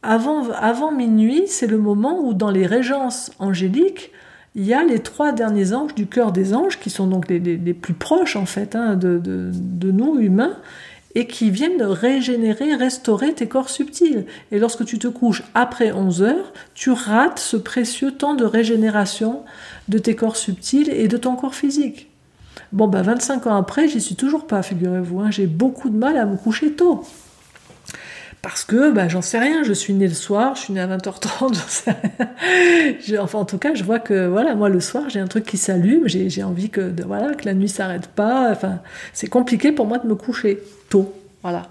avant, 0.03 0.91
minuit, 0.91 1.43
c'est 1.47 1.67
le 1.67 1.77
moment 1.77 2.21
où 2.21 2.33
dans 2.33 2.51
les 2.51 2.65
régences 2.65 3.31
angéliques, 3.39 4.11
il 4.55 4.63
y 4.63 4.73
a 4.73 4.83
les 4.83 4.99
trois 4.99 5.33
derniers 5.33 5.73
anges 5.73 5.95
du 5.95 6.07
cœur 6.07 6.31
des 6.31 6.53
anges, 6.53 6.79
qui 6.79 6.89
sont 6.89 7.07
donc 7.07 7.27
les, 7.29 7.39
plus 7.73 7.93
proches 7.93 8.35
en 8.35 8.45
fait 8.45 8.75
hein, 8.75 8.95
de, 8.95 9.51
nous 9.91 10.19
humains, 10.19 10.57
et 11.17 11.25
qui 11.25 11.49
viennent 11.49 11.81
régénérer, 11.81 12.75
restaurer 12.75 13.33
tes 13.33 13.47
corps 13.47 13.71
subtils. 13.71 14.27
Et 14.51 14.59
lorsque 14.59 14.85
tu 14.85 14.99
te 14.99 15.07
couches 15.07 15.41
après 15.55 15.91
11 15.91 16.21
heures, 16.21 16.53
tu 16.75 16.91
rates 16.91 17.39
ce 17.39 17.57
précieux 17.57 18.11
temps 18.11 18.35
de 18.35 18.45
régénération 18.45 19.41
de 19.87 19.97
tes 19.97 20.15
corps 20.15 20.37
subtils 20.37 20.91
et 20.91 21.07
de 21.07 21.17
ton 21.17 21.35
corps 21.35 21.55
physique. 21.55 22.11
Bon, 22.71 22.87
bah 22.87 23.01
25 23.01 23.47
ans 23.47 23.55
après, 23.55 23.87
j'y 23.87 23.99
suis 23.99 24.13
toujours 24.13 24.45
pas, 24.45 24.61
figurez-vous. 24.61 25.21
Hein. 25.21 25.31
J'ai 25.31 25.47
beaucoup 25.47 25.89
de 25.89 25.97
mal 25.97 26.17
à 26.17 26.25
me 26.27 26.37
coucher 26.37 26.73
tôt 26.73 27.03
parce 28.41 28.63
que 28.63 28.91
bah, 28.91 29.07
j'en 29.07 29.21
sais 29.21 29.39
rien, 29.39 29.63
je 29.63 29.73
suis 29.73 29.93
née 29.93 30.07
le 30.07 30.13
soir, 30.13 30.55
je 30.55 30.61
suis 30.61 30.73
née 30.73 30.79
à 30.79 30.87
20h30, 30.87 31.53
j'en 31.53 31.53
sais 31.53 31.95
rien. 33.07 33.21
Enfin, 33.21 33.39
en 33.39 33.45
tout 33.45 33.57
cas, 33.57 33.73
je 33.73 33.83
vois 33.83 33.99
que 33.99 34.27
voilà, 34.27 34.55
moi 34.55 34.69
le 34.69 34.79
soir, 34.79 35.09
j'ai 35.09 35.19
un 35.19 35.27
truc 35.27 35.45
qui 35.45 35.57
s'allume, 35.57 36.07
j'ai 36.07 36.43
envie 36.43 36.69
que, 36.69 36.93
voilà, 37.05 37.33
que 37.33 37.45
la 37.45 37.53
nuit 37.53 37.69
s'arrête 37.69 38.07
pas. 38.07 38.51
Enfin, 38.51 38.79
c'est 39.13 39.27
compliqué 39.27 39.71
pour 39.71 39.87
moi 39.87 39.97
de 39.97 40.07
me 40.07 40.15
coucher 40.15 40.59
tôt. 40.89 41.13
Voilà. 41.41 41.67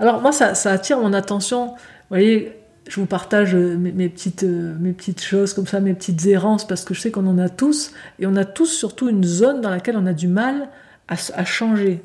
Alors, 0.00 0.20
moi, 0.20 0.32
ça, 0.32 0.52
attire 0.70 0.98
mon 0.98 1.12
attention. 1.12 1.66
Vous 1.66 1.74
voyez, 2.10 2.52
je 2.88 3.00
vous 3.00 3.06
partage 3.06 3.54
mes, 3.54 4.08
petites, 4.08 4.42
mes 4.42 4.92
petites 4.92 5.22
choses 5.22 5.54
comme 5.54 5.66
ça, 5.66 5.80
mes 5.80 5.94
petites 5.94 6.26
errances, 6.26 6.66
parce 6.66 6.84
que 6.84 6.94
je 6.94 7.00
sais 7.00 7.10
qu'on 7.10 7.26
en 7.26 7.38
a 7.38 7.48
tous, 7.48 7.92
et 8.18 8.26
on 8.26 8.36
a 8.36 8.44
tous 8.44 8.66
surtout 8.66 9.08
une 9.08 9.24
zone 9.24 9.60
dans 9.60 9.70
laquelle 9.70 9.96
on 9.96 10.06
a 10.06 10.12
du 10.12 10.28
mal 10.28 10.68
à 11.08 11.44
changer. 11.44 12.00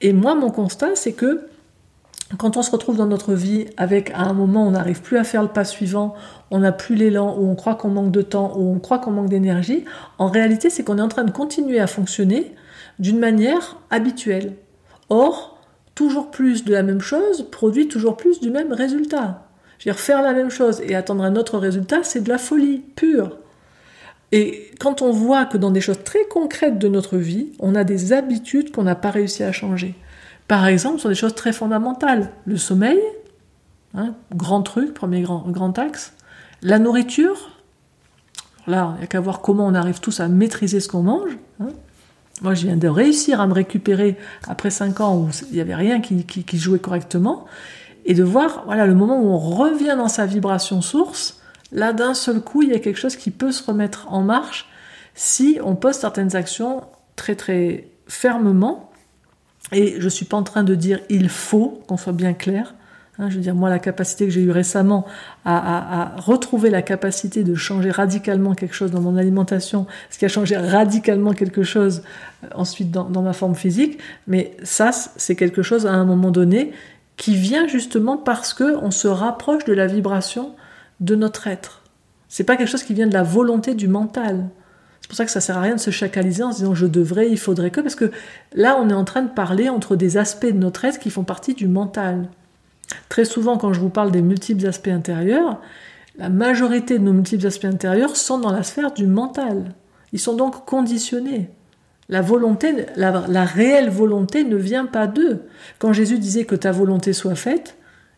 Et 0.00 0.12
moi, 0.12 0.34
mon 0.34 0.50
constat, 0.50 0.94
c'est 0.94 1.12
que 1.12 1.48
quand 2.36 2.58
on 2.58 2.62
se 2.62 2.70
retrouve 2.70 2.96
dans 2.96 3.06
notre 3.06 3.32
vie 3.32 3.66
avec 3.78 4.10
à 4.10 4.20
un 4.20 4.34
moment 4.34 4.66
on 4.66 4.72
n'arrive 4.72 5.00
plus 5.00 5.16
à 5.16 5.24
faire 5.24 5.42
le 5.42 5.48
pas 5.48 5.64
suivant, 5.64 6.14
on 6.50 6.58
n'a 6.58 6.72
plus 6.72 6.94
l'élan, 6.94 7.36
ou 7.38 7.48
on 7.50 7.54
croit 7.54 7.74
qu'on 7.74 7.88
manque 7.88 8.12
de 8.12 8.22
temps, 8.22 8.52
ou 8.56 8.74
on 8.74 8.78
croit 8.78 8.98
qu'on 8.98 9.12
manque 9.12 9.30
d'énergie, 9.30 9.84
en 10.18 10.26
réalité 10.26 10.68
c'est 10.68 10.84
qu'on 10.84 10.98
est 10.98 11.02
en 11.02 11.08
train 11.08 11.24
de 11.24 11.30
continuer 11.30 11.80
à 11.80 11.86
fonctionner 11.86 12.54
d'une 12.98 13.18
manière 13.18 13.78
habituelle. 13.90 14.54
Or, 15.08 15.58
toujours 15.94 16.30
plus 16.30 16.64
de 16.64 16.72
la 16.72 16.82
même 16.82 17.00
chose 17.00 17.46
produit 17.50 17.88
toujours 17.88 18.16
plus 18.16 18.40
du 18.40 18.50
même 18.50 18.72
résultat. 18.72 19.48
Je 19.78 19.84
veux 19.88 19.94
dire, 19.94 20.00
faire 20.00 20.22
la 20.22 20.32
même 20.32 20.50
chose 20.50 20.82
et 20.84 20.94
attendre 20.94 21.24
un 21.24 21.36
autre 21.36 21.56
résultat, 21.56 22.02
c'est 22.02 22.20
de 22.20 22.28
la 22.28 22.38
folie 22.38 22.82
pure. 22.96 23.38
Et 24.32 24.72
quand 24.78 25.00
on 25.00 25.10
voit 25.10 25.46
que 25.46 25.56
dans 25.56 25.70
des 25.70 25.80
choses 25.80 26.02
très 26.04 26.24
concrètes 26.28 26.78
de 26.78 26.88
notre 26.88 27.16
vie, 27.16 27.52
on 27.60 27.74
a 27.74 27.84
des 27.84 28.12
habitudes 28.12 28.72
qu'on 28.72 28.82
n'a 28.82 28.96
pas 28.96 29.10
réussi 29.10 29.42
à 29.42 29.52
changer. 29.52 29.94
Par 30.48 30.66
exemple, 30.66 30.98
sur 30.98 31.10
des 31.10 31.14
choses 31.14 31.34
très 31.34 31.52
fondamentales. 31.52 32.30
Le 32.46 32.56
sommeil, 32.56 32.98
hein, 33.94 34.14
grand 34.34 34.62
truc, 34.62 34.94
premier 34.94 35.20
grand, 35.20 35.44
grand 35.48 35.78
axe. 35.78 36.14
La 36.62 36.78
nourriture, 36.78 37.50
là, 38.66 38.92
il 38.96 38.98
n'y 39.00 39.04
a 39.04 39.06
qu'à 39.06 39.20
voir 39.20 39.42
comment 39.42 39.66
on 39.66 39.74
arrive 39.74 40.00
tous 40.00 40.20
à 40.20 40.28
maîtriser 40.28 40.80
ce 40.80 40.88
qu'on 40.88 41.02
mange. 41.02 41.36
Hein. 41.60 41.68
Moi, 42.40 42.54
je 42.54 42.66
viens 42.66 42.76
de 42.76 42.88
réussir 42.88 43.40
à 43.42 43.46
me 43.46 43.52
récupérer 43.52 44.16
après 44.46 44.70
5 44.70 45.00
ans 45.00 45.16
où 45.16 45.28
il 45.50 45.54
n'y 45.54 45.60
avait 45.60 45.74
rien 45.74 46.00
qui, 46.00 46.24
qui, 46.24 46.58
jouait 46.58 46.78
correctement. 46.78 47.44
Et 48.06 48.14
de 48.14 48.22
voir, 48.22 48.62
voilà, 48.64 48.86
le 48.86 48.94
moment 48.94 49.20
où 49.20 49.26
on 49.26 49.38
revient 49.38 49.96
dans 49.98 50.08
sa 50.08 50.24
vibration 50.24 50.80
source, 50.80 51.42
là, 51.72 51.92
d'un 51.92 52.14
seul 52.14 52.40
coup, 52.40 52.62
il 52.62 52.70
y 52.70 52.74
a 52.74 52.78
quelque 52.78 52.98
chose 52.98 53.16
qui 53.16 53.30
peut 53.30 53.52
se 53.52 53.62
remettre 53.62 54.10
en 54.10 54.22
marche 54.22 54.66
si 55.14 55.58
on 55.62 55.74
pose 55.74 55.96
certaines 55.96 56.36
actions 56.36 56.84
très, 57.16 57.34
très 57.34 57.88
fermement 58.06 58.87
et 59.72 59.96
je 59.98 60.04
ne 60.04 60.08
suis 60.08 60.24
pas 60.24 60.36
en 60.36 60.42
train 60.42 60.64
de 60.64 60.74
dire 60.74 61.00
il 61.10 61.28
faut, 61.28 61.82
qu'on 61.86 61.96
soit 61.96 62.12
bien 62.12 62.34
clair. 62.34 62.74
Hein, 63.18 63.30
je 63.30 63.36
veux 63.36 63.40
dire, 63.40 63.54
moi, 63.54 63.68
la 63.68 63.80
capacité 63.80 64.26
que 64.26 64.30
j'ai 64.30 64.42
eue 64.42 64.52
récemment 64.52 65.04
à, 65.44 66.14
retrouver 66.18 66.70
la 66.70 66.82
capacité 66.82 67.42
de 67.42 67.54
changer 67.56 67.90
radicalement 67.90 68.54
quelque 68.54 68.74
chose 68.74 68.92
dans 68.92 69.00
mon 69.00 69.16
alimentation, 69.16 69.86
ce 70.10 70.18
qui 70.18 70.24
a 70.24 70.28
changé 70.28 70.56
radicalement 70.56 71.32
quelque 71.32 71.64
chose 71.64 72.02
euh, 72.44 72.48
ensuite 72.54 72.92
dans, 72.92 73.22
ma 73.22 73.32
forme 73.32 73.56
physique, 73.56 73.98
mais 74.28 74.56
ça, 74.62 74.92
c'est 74.92 75.34
quelque 75.34 75.62
chose 75.62 75.86
à 75.86 75.92
un 75.92 76.04
moment 76.04 76.30
donné 76.30 76.72
qui 77.16 77.34
vient 77.34 77.66
justement 77.66 78.16
parce 78.16 78.54
que 78.54 78.76
on 78.76 78.92
se 78.92 79.08
rapproche 79.08 79.64
de 79.64 79.72
la 79.72 79.88
vibration 79.88 80.54
de 81.00 81.16
notre 81.16 81.48
être. 81.48 81.82
C'est 82.28 82.44
pas 82.44 82.56
quelque 82.56 82.70
chose 82.70 82.84
qui 82.84 82.94
vient 82.94 83.08
de 83.08 83.14
la 83.14 83.24
volonté 83.24 83.74
du 83.74 83.88
mental. 83.88 84.48
C'est 85.08 85.12
pour 85.12 85.16
ça 85.16 85.24
que 85.24 85.30
ça 85.30 85.40
sert 85.40 85.56
à 85.56 85.62
rien 85.62 85.74
de 85.74 85.80
se 85.80 85.90
chacaliser 85.90 86.42
en 86.42 86.52
se 86.52 86.58
disant 86.58 86.74
je 86.74 86.84
devrais, 86.84 87.30
il 87.30 87.38
faudrait 87.38 87.70
que, 87.70 87.80
parce 87.80 87.94
que 87.94 88.12
là 88.52 88.78
on 88.78 88.90
est 88.90 88.94
en 88.94 89.04
train 89.04 89.22
de 89.22 89.30
parler 89.30 89.70
entre 89.70 89.96
des 89.96 90.18
aspects 90.18 90.44
de 90.44 90.52
notre 90.52 90.84
être 90.84 90.98
qui 90.98 91.08
font 91.08 91.24
partie 91.24 91.54
du 91.54 91.66
mental. 91.66 92.28
Très 93.08 93.24
souvent, 93.24 93.56
quand 93.56 93.72
je 93.72 93.80
vous 93.80 93.88
parle 93.88 94.10
des 94.10 94.20
multiples 94.20 94.66
aspects 94.66 94.88
intérieurs, 94.88 95.62
la 96.18 96.28
majorité 96.28 96.98
de 96.98 97.04
nos 97.04 97.14
multiples 97.14 97.46
aspects 97.46 97.64
intérieurs 97.64 98.16
sont 98.16 98.38
dans 98.38 98.52
la 98.52 98.62
sphère 98.62 98.92
du 98.92 99.06
mental. 99.06 99.72
Ils 100.12 100.18
sont 100.18 100.36
donc 100.36 100.66
conditionnés. 100.66 101.48
La 102.10 102.20
volonté, 102.20 102.86
la, 102.96 103.44
réelle 103.44 103.88
volonté 103.88 104.44
ne 104.44 104.56
vient 104.56 104.86
pas 104.86 105.06
d'eux. 105.06 105.42
Quand 105.78 105.94
Jésus 105.94 106.18
disait 106.18 106.44
que 106.44 106.54
ta 106.54 106.70
volonté 106.70 107.14
soit 107.14 107.34
faite, 107.34 107.76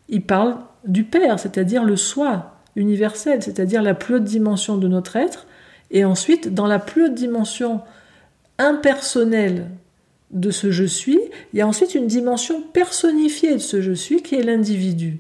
il 0.09 0.23
parle 0.23 0.56
du 0.85 1.04
Père, 1.04 1.38
c'est-à-dire 1.38 1.85
le 1.85 1.97
soi 1.97 2.56
universel, 2.75 3.42
c'est-à-dire 3.42 3.82
la 3.82 3.94
plus 3.94 4.16
haute 4.16 4.25
dimension 4.25 4.76
de 4.76 4.88
notre 4.88 5.16
être. 5.16 5.47
Et 5.90 6.04
ensuite, 6.04 6.54
dans 6.54 6.66
la 6.66 6.78
plus 6.78 7.06
haute 7.06 7.14
dimension 7.14 7.80
impersonnelle 8.59 9.70
de 10.30 10.50
ce 10.50 10.70
je 10.70 10.85
suis, 10.85 11.18
il 11.52 11.59
y 11.59 11.62
a 11.62 11.66
ensuite 11.66 11.94
une 11.94 12.06
dimension 12.06 12.62
personnifiée 12.62 13.54
de 13.54 13.59
ce 13.59 13.80
je 13.80 13.92
suis 13.92 14.23
qui 14.23 14.37
est 14.37 14.42
l'individu. 14.42 15.18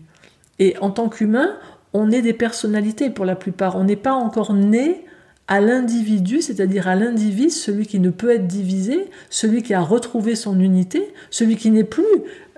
Et 0.58 0.76
en 0.80 0.90
tant 0.90 1.08
qu'humain, 1.08 1.56
on 1.92 2.10
est 2.12 2.22
des 2.22 2.32
personnalités 2.32 3.10
pour 3.10 3.24
la 3.24 3.34
plupart. 3.34 3.76
On 3.76 3.84
n'est 3.84 3.96
pas 3.96 4.12
encore 4.12 4.54
né 4.54 5.04
à 5.48 5.60
l'individu, 5.60 6.42
c'est-à-dire 6.42 6.86
à 6.86 6.94
l'individu, 6.94 7.50
celui 7.50 7.86
qui 7.86 7.98
ne 7.98 8.10
peut 8.10 8.30
être 8.30 8.46
divisé, 8.46 9.06
celui 9.30 9.64
qui 9.64 9.74
a 9.74 9.80
retrouvé 9.80 10.36
son 10.36 10.60
unité, 10.60 11.12
celui 11.30 11.56
qui 11.56 11.72
n'est 11.72 11.82
plus 11.82 12.04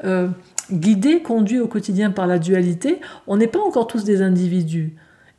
euh, 0.04 0.28
guidé, 0.70 1.22
conduit 1.22 1.58
au 1.58 1.68
quotidien 1.68 2.10
par 2.10 2.26
la 2.26 2.38
dualité. 2.38 2.98
On 3.26 3.38
n'est 3.38 3.46
pas 3.46 3.60
encore 3.60 3.86
tous 3.86 4.04
des 4.04 4.20
individus. 4.20 4.92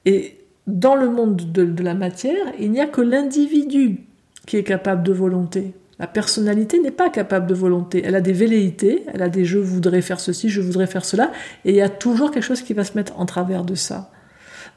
Et 0.06 0.39
dans 0.67 0.96
le 0.96 1.10
monde 1.10 1.36
de 1.51 1.84
la 1.84 1.93
matière, 1.93 2.46
il 2.60 2.72
n'y 2.72 2.82
a 2.82 2.88
que 2.88 3.01
l'individu 3.01 4.05
qui 4.46 4.58
est 4.58 4.63
capable 4.63 5.03
de 5.03 5.13
volonté. 5.13 5.74
La 6.00 6.08
personnalité 6.08 6.79
n'est 6.79 6.91
pas 6.91 7.10
capable 7.10 7.46
de 7.48 7.53
volonté. 7.53 8.01
Elle 8.03 8.15
a 8.15 8.22
des 8.22 8.34
velléités, 8.34 9.03
elle 9.13 9.22
a 9.22 9.29
des 9.29 9.46
je 9.46 9.60
voudrais 9.60 10.01
faire 10.01 10.20
ceci, 10.20 10.50
je 10.50 10.62
voudrais 10.62 10.88
faire 10.88 11.05
cela, 11.05 11.32
et 11.65 11.70
il 11.70 11.75
y 11.75 11.82
a 11.82 11.89
toujours 11.89 12.32
quelque 12.32 12.43
chose 12.43 12.62
qui 12.62 12.74
va 12.74 12.84
se 12.84 12.98
mettre 12.98 13.20
en 13.20 13.25
travers 13.25 13.63
de 13.63 13.75
ça. 13.75 14.12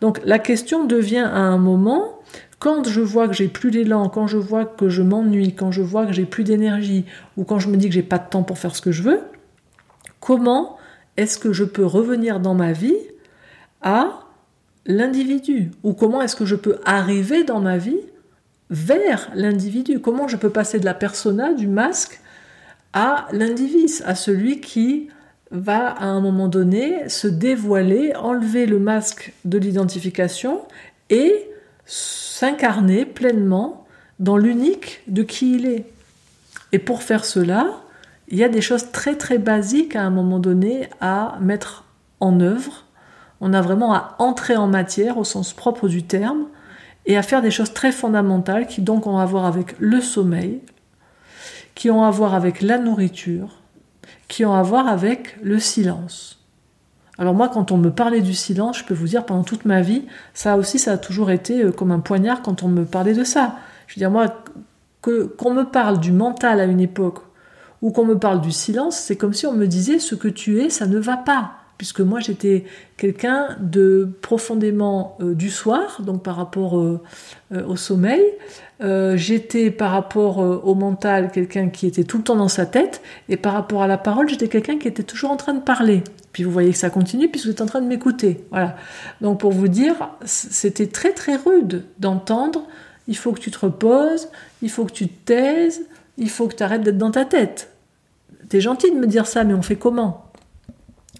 Donc 0.00 0.20
la 0.24 0.38
question 0.38 0.84
devient 0.84 1.26
à 1.26 1.38
un 1.38 1.58
moment, 1.58 2.20
quand 2.58 2.86
je 2.86 3.00
vois 3.00 3.28
que 3.28 3.34
j'ai 3.34 3.48
plus 3.48 3.70
d'élan, 3.70 4.08
quand 4.08 4.26
je 4.26 4.36
vois 4.36 4.66
que 4.66 4.88
je 4.88 5.02
m'ennuie, 5.02 5.54
quand 5.54 5.72
je 5.72 5.82
vois 5.82 6.06
que 6.06 6.12
j'ai 6.12 6.26
plus 6.26 6.44
d'énergie, 6.44 7.06
ou 7.36 7.44
quand 7.44 7.58
je 7.58 7.68
me 7.68 7.76
dis 7.76 7.88
que 7.88 7.94
j'ai 7.94 8.02
pas 8.02 8.18
de 8.18 8.28
temps 8.28 8.42
pour 8.42 8.58
faire 8.58 8.76
ce 8.76 8.82
que 8.82 8.92
je 8.92 9.02
veux, 9.02 9.20
comment 10.20 10.76
est-ce 11.16 11.38
que 11.38 11.52
je 11.52 11.64
peux 11.64 11.84
revenir 11.84 12.40
dans 12.40 12.54
ma 12.54 12.72
vie 12.72 12.96
à 13.80 14.25
l'individu 14.86 15.70
Ou 15.82 15.92
comment 15.92 16.22
est-ce 16.22 16.36
que 16.36 16.46
je 16.46 16.56
peux 16.56 16.78
arriver 16.84 17.44
dans 17.44 17.60
ma 17.60 17.78
vie 17.78 18.00
vers 18.70 19.30
l'individu? 19.34 20.00
Comment 20.00 20.28
je 20.28 20.36
peux 20.36 20.50
passer 20.50 20.78
de 20.78 20.84
la 20.84 20.94
persona, 20.94 21.52
du 21.52 21.68
masque, 21.68 22.20
à 22.92 23.28
l'individu, 23.32 23.92
à 24.04 24.14
celui 24.14 24.60
qui 24.60 25.08
va 25.50 25.88
à 25.88 26.06
un 26.06 26.20
moment 26.20 26.48
donné 26.48 27.08
se 27.08 27.28
dévoiler, 27.28 28.14
enlever 28.16 28.66
le 28.66 28.78
masque 28.78 29.32
de 29.44 29.58
l'identification 29.58 30.62
et 31.10 31.48
s'incarner 31.84 33.04
pleinement 33.04 33.86
dans 34.18 34.36
l'unique 34.36 35.02
de 35.06 35.22
qui 35.22 35.56
il 35.56 35.66
est. 35.66 35.84
Et 36.72 36.78
pour 36.78 37.02
faire 37.02 37.24
cela, 37.24 37.80
il 38.28 38.38
y 38.38 38.44
a 38.44 38.48
des 38.48 38.60
choses 38.60 38.90
très 38.90 39.16
très 39.16 39.38
basiques 39.38 39.94
à 39.94 40.02
un 40.02 40.10
moment 40.10 40.40
donné 40.40 40.88
à 41.00 41.38
mettre 41.40 41.84
en 42.18 42.40
œuvre. 42.40 42.85
On 43.40 43.52
a 43.52 43.60
vraiment 43.60 43.94
à 43.94 44.14
entrer 44.18 44.56
en 44.56 44.66
matière 44.66 45.18
au 45.18 45.24
sens 45.24 45.52
propre 45.52 45.88
du 45.88 46.02
terme 46.04 46.46
et 47.04 47.16
à 47.16 47.22
faire 47.22 47.42
des 47.42 47.50
choses 47.50 47.72
très 47.72 47.92
fondamentales 47.92 48.66
qui 48.66 48.80
donc 48.80 49.06
ont 49.06 49.18
à 49.18 49.26
voir 49.26 49.44
avec 49.44 49.76
le 49.78 50.00
sommeil, 50.00 50.60
qui 51.74 51.90
ont 51.90 52.02
à 52.02 52.10
voir 52.10 52.34
avec 52.34 52.62
la 52.62 52.78
nourriture, 52.78 53.60
qui 54.28 54.44
ont 54.44 54.54
à 54.54 54.62
voir 54.62 54.88
avec 54.88 55.36
le 55.42 55.58
silence. 55.58 56.44
Alors 57.18 57.34
moi, 57.34 57.48
quand 57.48 57.72
on 57.72 57.78
me 57.78 57.90
parlait 57.90 58.20
du 58.20 58.34
silence, 58.34 58.78
je 58.78 58.84
peux 58.84 58.94
vous 58.94 59.06
dire, 59.06 59.24
pendant 59.24 59.44
toute 59.44 59.64
ma 59.64 59.80
vie, 59.80 60.04
ça 60.34 60.56
aussi, 60.56 60.78
ça 60.78 60.92
a 60.92 60.98
toujours 60.98 61.30
été 61.30 61.62
euh, 61.62 61.72
comme 61.72 61.90
un 61.90 62.00
poignard 62.00 62.42
quand 62.42 62.62
on 62.62 62.68
me 62.68 62.84
parlait 62.84 63.14
de 63.14 63.24
ça. 63.24 63.56
Je 63.86 63.94
veux 63.94 64.00
dire, 64.00 64.10
moi, 64.10 64.34
qu'on 65.00 65.54
me 65.54 65.62
parle 65.62 66.00
du 66.00 66.12
mental 66.12 66.60
à 66.60 66.64
une 66.64 66.80
époque, 66.80 67.20
ou 67.80 67.90
qu'on 67.90 68.04
me 68.04 68.18
parle 68.18 68.40
du 68.40 68.52
silence, 68.52 68.96
c'est 68.96 69.16
comme 69.16 69.32
si 69.32 69.46
on 69.46 69.52
me 69.52 69.66
disait, 69.66 69.98
ce 69.98 70.14
que 70.14 70.28
tu 70.28 70.60
es, 70.60 70.70
ça 70.70 70.86
ne 70.86 70.98
va 70.98 71.16
pas 71.16 71.55
puisque 71.78 72.00
moi 72.00 72.20
j'étais 72.20 72.64
quelqu'un 72.96 73.56
de 73.60 74.08
profondément 74.22 75.16
euh, 75.20 75.34
du 75.34 75.50
soir, 75.50 76.02
donc 76.02 76.22
par 76.22 76.36
rapport 76.36 76.78
euh, 76.78 77.02
euh, 77.52 77.66
au 77.66 77.76
sommeil. 77.76 78.22
j'étais 79.14 79.70
par 79.70 79.90
rapport 79.90 80.38
au 80.38 80.74
mental 80.74 81.30
quelqu'un 81.30 81.68
qui 81.68 81.86
était 81.86 82.04
tout 82.04 82.18
le 82.18 82.24
temps 82.24 82.36
dans 82.36 82.48
sa 82.48 82.66
tête, 82.66 83.02
et 83.28 83.36
par 83.36 83.52
rapport 83.52 83.82
à 83.82 83.86
la 83.86 83.98
parole, 83.98 84.28
j'étais 84.28 84.48
quelqu'un 84.48 84.78
qui 84.78 84.88
était 84.88 85.02
toujours 85.02 85.30
en 85.30 85.36
train 85.36 85.54
de 85.54 85.62
parler. 85.62 86.02
Puis 86.32 86.44
vous 86.44 86.50
voyez 86.50 86.72
que 86.72 86.78
ça 86.78 86.90
continue, 86.90 87.28
puisque 87.28 87.46
vous 87.46 87.52
êtes 87.52 87.62
en 87.62 87.66
train 87.66 87.80
de 87.80 87.86
m'écouter. 87.86 88.44
Voilà. 88.50 88.76
Donc 89.22 89.40
pour 89.40 89.52
vous 89.52 89.68
dire, 89.68 90.10
c'était 90.24 90.88
très 90.88 91.12
très 91.12 91.36
rude 91.36 91.84
d'entendre. 91.98 92.66
Il 93.08 93.16
faut 93.16 93.32
que 93.32 93.40
tu 93.40 93.50
te 93.50 93.58
reposes, 93.58 94.28
il 94.60 94.68
faut 94.68 94.84
que 94.84 94.92
tu 94.92 95.08
te 95.08 95.24
taises, 95.24 95.82
il 96.18 96.28
faut 96.28 96.48
que 96.48 96.54
tu 96.54 96.62
arrêtes 96.62 96.82
d'être 96.82 96.98
dans 96.98 97.10
ta 97.10 97.24
tête. 97.24 97.70
T'es 98.48 98.60
gentil 98.60 98.90
de 98.90 98.96
me 98.96 99.06
dire 99.06 99.26
ça, 99.26 99.44
mais 99.44 99.54
on 99.54 99.62
fait 99.62 99.76
comment? 99.76 100.25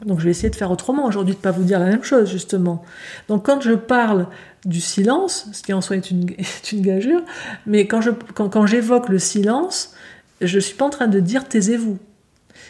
Donc 0.05 0.21
je 0.21 0.25
vais 0.25 0.31
essayer 0.31 0.51
de 0.51 0.57
faire 0.57 0.71
autrement 0.71 1.07
aujourd'hui, 1.07 1.35
de 1.35 1.39
ne 1.39 1.43
pas 1.43 1.53
vous 1.53 1.65
dire 1.65 1.79
la 1.79 1.87
même 1.87 2.03
chose 2.03 2.31
justement. 2.31 2.85
Donc 3.29 3.47
quand 3.47 3.61
je 3.61 3.73
parle 3.73 4.27
du 4.65 4.81
silence, 4.81 5.49
ce 5.53 5.63
qui 5.63 5.73
en 5.73 5.81
soi 5.81 5.97
est 5.97 6.11
une, 6.11 6.27
gageure, 6.75 7.23
mais 7.67 7.87
quand, 7.87 8.03
quand, 8.35 8.67
j'évoque 8.67 9.09
le 9.09 9.19
silence, 9.19 9.95
je 10.41 10.57
ne 10.57 10.61
suis 10.61 10.75
pas 10.75 10.85
en 10.85 10.91
train 10.91 11.07
de 11.07 11.21
dire 11.21 11.49
taisez-vous. 11.49 11.99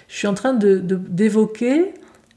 Je 0.09 0.17
suis 0.17 0.29
en 0.29 0.35
train 0.35 0.55
d'évoquer 0.55 1.79
de, 1.79 1.89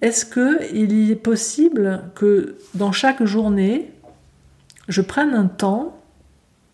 est-ce 0.02 0.26
qu'il 0.26 1.12
est 1.12 1.16
possible 1.16 2.04
que 2.16 2.58
dans 2.74 2.92
chaque 2.92 3.24
journée, 3.24 3.92
je 4.88 5.02
prenne 5.02 5.34
un 5.34 5.46
temps 5.46 5.98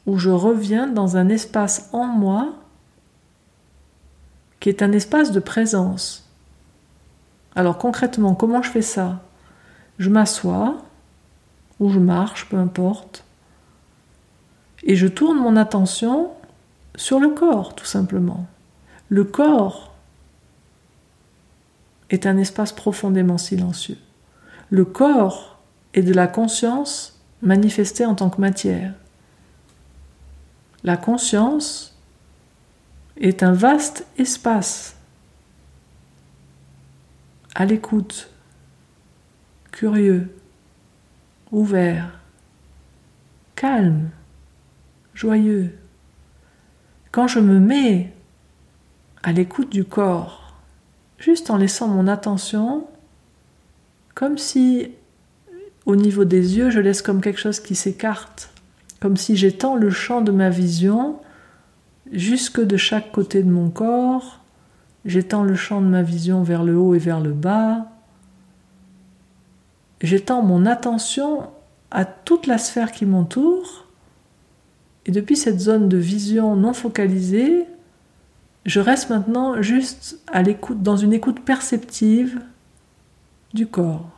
où 0.05 0.17
je 0.17 0.29
reviens 0.29 0.87
dans 0.87 1.17
un 1.17 1.27
espace 1.27 1.89
en 1.91 2.05
moi 2.05 2.53
qui 4.59 4.69
est 4.69 4.81
un 4.81 4.91
espace 4.93 5.31
de 5.31 5.39
présence 5.39 6.24
alors 7.55 7.77
concrètement, 7.77 8.35
comment 8.35 8.61
je 8.61 8.69
fais 8.69 8.81
ça? 8.81 9.21
Je 9.97 10.09
m'assois, 10.09 10.77
ou 11.79 11.89
je 11.89 11.99
marche, 11.99 12.49
peu 12.49 12.57
importe, 12.57 13.23
et 14.83 14.95
je 14.95 15.07
tourne 15.07 15.39
mon 15.39 15.55
attention 15.55 16.31
sur 16.95 17.19
le 17.19 17.29
corps, 17.29 17.75
tout 17.75 17.85
simplement. 17.85 18.45
Le 19.09 19.23
corps 19.23 19.93
est 22.09 22.25
un 22.25 22.37
espace 22.37 22.71
profondément 22.71 23.37
silencieux. 23.37 23.97
Le 24.69 24.85
corps 24.85 25.57
est 25.93 26.01
de 26.01 26.13
la 26.13 26.27
conscience 26.27 27.19
manifestée 27.41 28.05
en 28.05 28.15
tant 28.15 28.29
que 28.29 28.41
matière. 28.41 28.93
La 30.83 30.97
conscience 30.97 31.97
est 33.17 33.43
un 33.43 33.53
vaste 33.53 34.05
espace 34.17 34.94
à 37.55 37.65
l'écoute, 37.65 38.29
curieux, 39.71 40.29
ouvert, 41.51 42.19
calme, 43.55 44.09
joyeux. 45.13 45.73
Quand 47.11 47.27
je 47.27 47.39
me 47.39 47.59
mets 47.59 48.13
à 49.23 49.31
l'écoute 49.31 49.71
du 49.71 49.85
corps, 49.85 50.53
juste 51.17 51.49
en 51.49 51.57
laissant 51.57 51.87
mon 51.87 52.07
attention, 52.07 52.87
comme 54.13 54.37
si 54.37 54.91
au 55.85 55.95
niveau 55.95 56.25
des 56.25 56.57
yeux, 56.57 56.69
je 56.69 56.79
laisse 56.81 57.01
comme 57.01 57.21
quelque 57.21 57.39
chose 57.39 57.61
qui 57.61 57.75
s'écarte, 57.75 58.51
comme 58.99 59.15
si 59.15 59.37
j'étends 59.37 59.75
le 59.75 59.89
champ 59.89 60.21
de 60.21 60.31
ma 60.31 60.49
vision 60.49 61.19
jusque 62.11 62.59
de 62.59 62.75
chaque 62.75 63.11
côté 63.11 63.43
de 63.43 63.49
mon 63.49 63.69
corps, 63.69 64.41
J'étends 65.05 65.43
le 65.43 65.55
champ 65.55 65.81
de 65.81 65.87
ma 65.87 66.01
vision 66.01 66.41
vers 66.41 66.63
le 66.63 66.77
haut 66.77 66.95
et 66.95 66.99
vers 66.99 67.19
le 67.19 67.31
bas. 67.31 67.91
J'étends 70.01 70.41
mon 70.41 70.65
attention 70.65 71.49
à 71.91 72.05
toute 72.05 72.47
la 72.47 72.57
sphère 72.57 72.91
qui 72.91 73.05
m'entoure. 73.05 73.85
Et 75.05 75.11
depuis 75.11 75.35
cette 75.35 75.59
zone 75.59 75.87
de 75.87 75.97
vision 75.97 76.55
non 76.55 76.73
focalisée, 76.73 77.67
je 78.65 78.79
reste 78.79 79.11
maintenant 79.11 79.61
juste 79.61 80.19
à 80.27 80.41
l'écoute, 80.41 80.81
dans 80.81 80.97
une 80.97 81.13
écoute 81.13 81.39
perceptive 81.41 82.41
du 83.53 83.67
corps. 83.67 84.14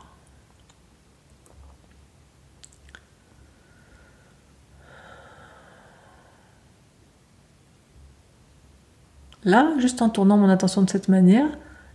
Là, 9.44 9.72
juste 9.78 10.02
en 10.02 10.08
tournant 10.08 10.36
mon 10.36 10.48
attention 10.48 10.82
de 10.82 10.90
cette 10.90 11.08
manière, 11.08 11.46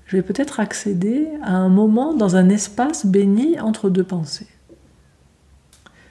je 0.05 0.17
vais 0.17 0.23
peut-être 0.23 0.59
accéder 0.59 1.29
à 1.43 1.55
un 1.55 1.69
moment 1.69 2.13
dans 2.13 2.35
un 2.35 2.49
espace 2.49 3.05
béni 3.05 3.59
entre 3.59 3.89
deux 3.89 4.03
pensées. 4.03 4.47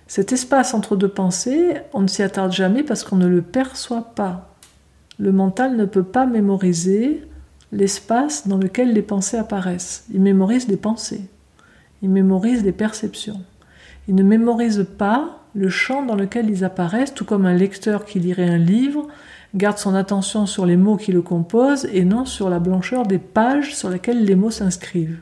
Cet 0.06 0.32
espace 0.32 0.74
entre 0.74 0.96
deux 0.96 1.08
pensées, 1.08 1.74
on 1.94 2.00
ne 2.00 2.06
s'y 2.06 2.22
attarde 2.22 2.52
jamais 2.52 2.82
parce 2.82 3.02
qu'on 3.02 3.16
ne 3.16 3.26
le 3.26 3.40
perçoit 3.40 4.14
pas. 4.14 4.54
Le 5.18 5.32
mental 5.32 5.76
ne 5.76 5.84
peut 5.84 6.02
pas 6.02 6.26
mémoriser 6.26 7.22
l'espace 7.70 8.46
dans 8.46 8.58
lequel 8.58 8.92
les 8.92 9.02
pensées 9.02 9.38
apparaissent. 9.38 10.04
Il 10.12 10.20
mémorise 10.20 10.68
les 10.68 10.76
pensées. 10.76 11.30
ils 12.02 12.10
mémorisent 12.10 12.64
les 12.64 12.72
perceptions. 12.72 13.40
Ils 14.08 14.14
ne 14.14 14.22
mémorisent 14.22 14.86
pas 14.98 15.38
le 15.54 15.68
champ 15.68 16.04
dans 16.04 16.16
lequel 16.16 16.50
ils 16.50 16.64
apparaissent, 16.64 17.14
tout 17.14 17.24
comme 17.24 17.46
un 17.46 17.54
lecteur 17.54 18.04
qui 18.04 18.18
lirait 18.18 18.48
un 18.48 18.58
livre 18.58 19.06
garde 19.54 19.78
son 19.78 19.94
attention 19.94 20.46
sur 20.46 20.66
les 20.66 20.76
mots 20.76 20.96
qui 20.96 21.12
le 21.12 21.22
composent 21.22 21.86
et 21.92 22.04
non 22.04 22.24
sur 22.24 22.48
la 22.48 22.58
blancheur 22.58 23.06
des 23.06 23.18
pages 23.18 23.74
sur 23.74 23.90
lesquelles 23.90 24.24
les 24.24 24.34
mots 24.34 24.50
s'inscrivent. 24.50 25.20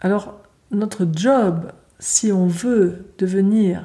Alors, 0.00 0.34
notre 0.70 1.06
job, 1.12 1.72
si 1.98 2.32
on 2.32 2.46
veut 2.46 3.06
devenir 3.18 3.84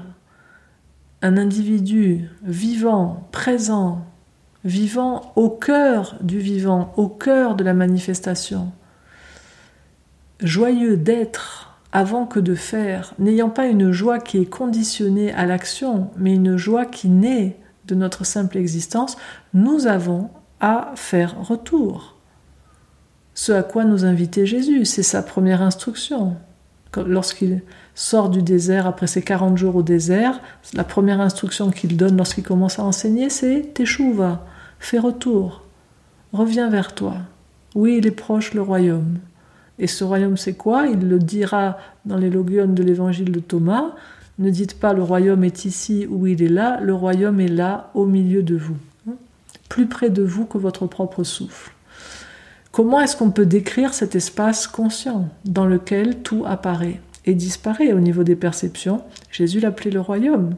un 1.22 1.38
individu 1.38 2.30
vivant, 2.44 3.28
présent, 3.32 4.06
vivant 4.66 5.32
au 5.36 5.50
cœur 5.50 6.16
du 6.22 6.40
vivant, 6.40 6.94
au 6.98 7.08
cœur 7.08 7.56
de 7.56 7.64
la 7.64 7.74
manifestation, 7.74 8.72
joyeux 10.40 10.98
d'être 10.98 11.80
avant 11.92 12.26
que 12.26 12.40
de 12.40 12.56
faire, 12.56 13.14
n'ayant 13.20 13.50
pas 13.50 13.68
une 13.68 13.92
joie 13.92 14.20
qui 14.20 14.40
est 14.40 14.50
conditionnée 14.50 15.32
à 15.34 15.46
l'action, 15.46 16.10
mais 16.18 16.34
une 16.34 16.58
joie 16.58 16.86
qui 16.86 17.10
naît 17.10 17.58
notre 17.96 18.26
simple 18.26 18.58
existence, 18.58 19.18
nous 19.54 19.88
avons 19.88 20.30
à 20.60 20.92
faire 20.96 21.36
retour. 21.42 22.16
Ce 23.34 23.52
à 23.52 23.64
quoi 23.64 23.86
nous 23.86 24.06
invitait 24.06 24.46
Jésus, 24.46 24.86
c'est 24.86 25.04
sa 25.04 25.24
première 25.24 25.62
instruction. 25.62 26.36
Lorsqu'il 26.96 27.62
sort 27.96 28.30
du 28.30 28.42
désert 28.42 28.86
après 28.86 29.08
ses 29.08 29.22
40 29.22 29.58
jours 29.58 29.78
au 29.78 29.84
désert, 29.84 30.42
la 30.74 30.84
première 30.84 31.22
instruction 31.22 31.72
qu'il 31.72 31.96
donne 31.96 32.18
lorsqu'il 32.18 32.44
commence 32.44 32.80
à 32.80 32.84
enseigner, 32.84 33.30
c'est 33.30 33.74
Teshuva, 33.74 34.46
fais 34.80 35.00
retour, 35.00 35.64
reviens 36.34 36.70
vers 36.70 36.94
toi. 36.94 37.16
Oui, 37.76 37.98
il 38.00 38.08
est 38.08 38.12
proche 38.12 38.54
le 38.54 38.62
royaume. 38.62 39.20
Et 39.80 39.88
ce 39.88 40.04
royaume, 40.04 40.38
c'est 40.38 40.54
quoi? 40.54 40.88
Il 40.88 41.08
le 41.08 41.18
dira 41.18 41.78
dans 42.06 42.18
les 42.18 42.30
logiones 42.30 42.76
de 42.76 42.84
l'évangile 42.84 43.32
de 43.32 43.40
Thomas. 43.40 43.96
Ne 44.42 44.50
dites 44.50 44.80
pas 44.80 44.94
le 44.94 45.04
royaume 45.04 45.44
est 45.44 45.66
ici 45.66 46.08
ou 46.10 46.26
il 46.26 46.42
est 46.42 46.50
là, 46.50 46.80
le 46.82 46.96
royaume 46.96 47.40
est 47.40 47.48
là, 47.48 47.92
au 47.94 48.06
milieu 48.06 48.42
de 48.42 48.56
vous, 48.56 48.78
plus 49.70 49.86
près 49.86 50.10
de 50.10 50.24
vous 50.24 50.46
que 50.46 50.58
votre 50.58 50.88
propre 50.88 51.24
souffle. 51.24 51.72
Comment 52.72 53.00
est-ce 53.02 53.16
qu'on 53.16 53.30
peut 53.30 53.46
décrire 53.46 53.94
cet 53.94 54.16
espace 54.16 54.66
conscient 54.66 55.30
dans 55.46 55.68
lequel 55.68 56.24
tout 56.24 56.44
apparaît 56.48 57.00
et 57.26 57.36
disparaît 57.36 57.94
au 57.94 58.00
niveau 58.00 58.24
des 58.24 58.36
perceptions? 58.36 59.04
Jésus 59.30 59.60
l'appelait 59.60 59.92
le 59.92 60.02
royaume. 60.02 60.56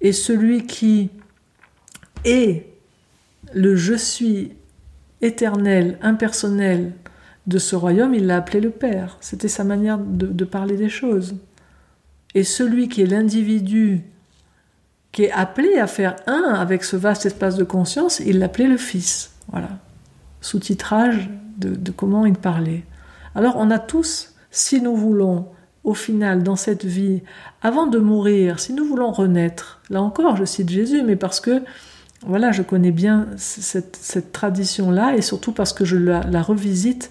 Et 0.00 0.12
celui 0.12 0.66
qui 0.66 1.10
est 2.24 2.64
le 3.52 3.76
je 3.76 3.94
suis 3.94 4.52
éternel, 5.20 5.98
impersonnel 6.00 6.92
de 7.46 7.58
ce 7.58 7.76
royaume, 7.76 8.14
il 8.14 8.26
l'a 8.26 8.36
appelé 8.36 8.60
le 8.60 8.70
Père. 8.70 9.18
C'était 9.20 9.48
sa 9.48 9.64
manière 9.64 9.98
de, 9.98 10.44
parler 10.44 10.76
des 10.76 10.88
choses. 10.88 11.36
Et 12.34 12.44
celui 12.44 12.88
qui 12.88 13.02
est 13.02 13.06
l'individu 13.06 14.02
qui 15.12 15.24
est 15.24 15.32
appelé 15.32 15.78
à 15.78 15.86
faire 15.86 16.16
un 16.26 16.54
avec 16.54 16.84
ce 16.84 16.96
vaste 16.96 17.26
espace 17.26 17.56
de 17.56 17.64
conscience, 17.64 18.20
il 18.20 18.38
l'appelait 18.38 18.68
le 18.68 18.76
Fils. 18.76 19.32
Voilà. 19.50 19.70
Sous-titrage 20.40 21.30
de, 21.56 21.90
comment 21.90 22.26
il 22.26 22.34
parlait. 22.34 22.84
Alors 23.34 23.56
on 23.56 23.70
a 23.70 23.78
tous, 23.78 24.34
si 24.50 24.80
nous 24.80 24.96
voulons, 24.96 25.48
au 25.84 25.94
final, 25.94 26.42
dans 26.42 26.56
cette 26.56 26.84
vie, 26.84 27.22
avant 27.62 27.86
de 27.86 27.98
mourir, 27.98 28.60
si 28.60 28.72
nous 28.72 28.84
voulons 28.84 29.10
renaître, 29.10 29.80
là 29.90 30.02
encore, 30.02 30.36
je 30.36 30.44
cite 30.44 30.68
Jésus, 30.68 31.02
mais 31.02 31.16
parce 31.16 31.40
que 31.40 31.62
voilà, 32.26 32.52
je 32.52 32.62
connais 32.62 32.90
bien 32.90 33.28
cette, 33.36 34.32
tradition-là 34.32 35.16
et 35.16 35.22
surtout 35.22 35.52
parce 35.52 35.72
que 35.72 35.84
je 35.84 35.96
la, 35.96 36.42
revisite 36.42 37.10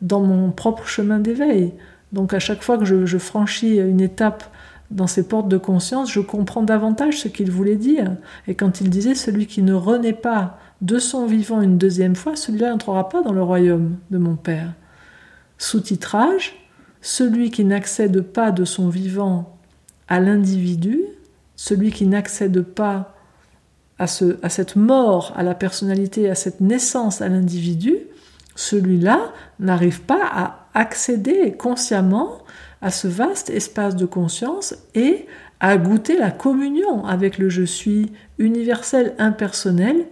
dans 0.00 0.20
mon 0.20 0.50
propre 0.50 0.86
chemin 0.86 1.18
d'éveil. 1.18 1.72
Donc 2.12 2.34
à 2.34 2.38
chaque 2.38 2.62
fois 2.62 2.78
que 2.78 2.84
je, 2.84 3.18
franchis 3.18 3.76
une 3.76 4.00
étape 4.00 4.44
dans 4.90 5.06
ces 5.06 5.26
portes 5.26 5.48
de 5.48 5.58
conscience, 5.58 6.12
je 6.12 6.20
comprends 6.20 6.62
davantage 6.62 7.18
ce 7.18 7.28
qu'il 7.28 7.50
voulait 7.50 7.76
dire. 7.76 8.16
Et 8.46 8.54
quand 8.54 8.80
il 8.80 8.90
disait 8.90 9.14
celui 9.14 9.46
qui 9.46 9.62
ne 9.62 9.72
renaît 9.74 10.12
pas 10.12 10.58
de 10.80 10.98
son 10.98 11.26
vivant 11.26 11.60
une 11.60 11.78
deuxième 11.78 12.14
fois, 12.14 12.36
celui-là 12.36 12.70
n'entrera 12.70 13.08
pas 13.08 13.22
dans 13.22 13.32
le 13.32 13.42
royaume 13.42 13.96
de 14.10 14.18
mon 14.18 14.36
Père. 14.36 14.72
Sous-titrage, 15.58 16.54
celui 17.00 17.50
qui 17.50 17.64
n'accède 17.64 18.20
pas 18.20 18.52
de 18.52 18.64
son 18.64 18.88
vivant 18.88 19.56
à 20.08 20.20
l'individu, 20.20 21.00
celui 21.56 21.90
qui 21.90 22.06
n'accède 22.06 22.62
pas 22.62 23.14
à, 23.98 24.06
ce, 24.06 24.38
à 24.42 24.48
cette 24.50 24.76
mort, 24.76 25.32
à 25.36 25.42
la 25.42 25.54
personnalité, 25.54 26.28
à 26.30 26.34
cette 26.34 26.60
naissance 26.60 27.22
à 27.22 27.28
l'individu, 27.28 27.96
celui-là 28.54 29.32
n'arrive 29.58 30.02
pas 30.02 30.20
à 30.22 30.65
accéder 30.76 31.52
consciemment 31.52 32.38
à 32.82 32.90
ce 32.90 33.08
vaste 33.08 33.48
espace 33.48 33.96
de 33.96 34.04
conscience 34.04 34.76
et 34.94 35.26
à 35.58 35.78
goûter 35.78 36.18
la 36.18 36.30
communion 36.30 37.06
avec 37.06 37.38
le 37.38 37.48
je 37.48 37.62
suis 37.62 38.12
universel, 38.38 39.14
impersonnel, 39.18 40.06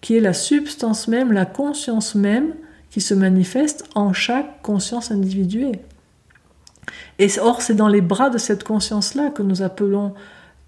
qui 0.00 0.16
est 0.16 0.20
la 0.20 0.32
substance 0.32 1.08
même, 1.08 1.32
la 1.32 1.44
conscience 1.44 2.14
même 2.14 2.54
qui 2.90 3.02
se 3.02 3.12
manifeste 3.12 3.84
en 3.94 4.14
chaque 4.14 4.62
conscience 4.62 5.10
individuée. 5.10 5.72
Et 7.18 7.28
or, 7.38 7.60
c'est 7.60 7.74
dans 7.74 7.88
les 7.88 8.00
bras 8.00 8.30
de 8.30 8.38
cette 8.38 8.64
conscience-là 8.64 9.28
que 9.28 9.42
nous 9.42 9.60
appelons, 9.60 10.14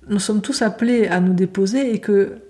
nous 0.08 0.18
sommes 0.18 0.42
tous 0.42 0.60
appelés 0.60 1.06
à 1.06 1.20
nous 1.20 1.32
déposer 1.32 1.94
et 1.94 2.00
que 2.00 2.42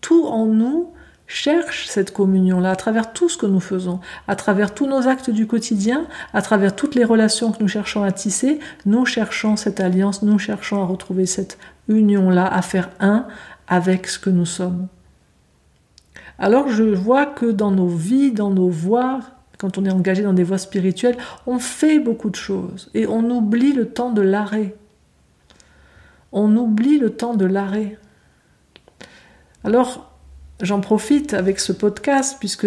tout 0.00 0.24
en 0.24 0.46
nous 0.46 0.92
cherche 1.28 1.86
cette 1.86 2.12
communion-là 2.12 2.70
à 2.70 2.76
travers 2.76 3.12
tout 3.12 3.28
ce 3.28 3.36
que 3.36 3.46
nous 3.46 3.60
faisons, 3.60 4.00
à 4.26 4.34
travers 4.34 4.74
tous 4.74 4.86
nos 4.86 5.06
actes 5.06 5.30
du 5.30 5.46
quotidien, 5.46 6.06
à 6.32 6.42
travers 6.42 6.74
toutes 6.74 6.94
les 6.94 7.04
relations 7.04 7.52
que 7.52 7.62
nous 7.62 7.68
cherchons 7.68 8.02
à 8.02 8.10
tisser, 8.10 8.58
nous 8.86 9.04
cherchons 9.04 9.56
cette 9.56 9.78
alliance, 9.78 10.22
nous 10.22 10.38
cherchons 10.38 10.82
à 10.82 10.86
retrouver 10.86 11.26
cette 11.26 11.58
union-là, 11.88 12.46
à 12.46 12.62
faire 12.62 12.90
un 12.98 13.28
avec 13.68 14.08
ce 14.08 14.18
que 14.18 14.30
nous 14.30 14.46
sommes. 14.46 14.88
Alors 16.38 16.68
je 16.70 16.84
vois 16.84 17.26
que 17.26 17.46
dans 17.46 17.70
nos 17.70 17.88
vies, 17.88 18.32
dans 18.32 18.50
nos 18.50 18.70
voies, 18.70 19.20
quand 19.58 19.76
on 19.76 19.84
est 19.84 19.90
engagé 19.90 20.22
dans 20.22 20.32
des 20.32 20.44
voies 20.44 20.58
spirituelles, 20.58 21.18
on 21.46 21.58
fait 21.58 21.98
beaucoup 21.98 22.30
de 22.30 22.36
choses 22.36 22.90
et 22.94 23.06
on 23.06 23.28
oublie 23.30 23.72
le 23.72 23.90
temps 23.90 24.12
de 24.12 24.22
l'arrêt. 24.22 24.76
On 26.32 26.56
oublie 26.56 26.98
le 26.98 27.10
temps 27.10 27.34
de 27.34 27.44
l'arrêt. 27.44 27.98
Alors, 29.64 30.07
j'en 30.60 30.80
profite 30.80 31.34
avec 31.34 31.60
ce 31.60 31.72
podcast 31.72 32.36
puisque 32.38 32.66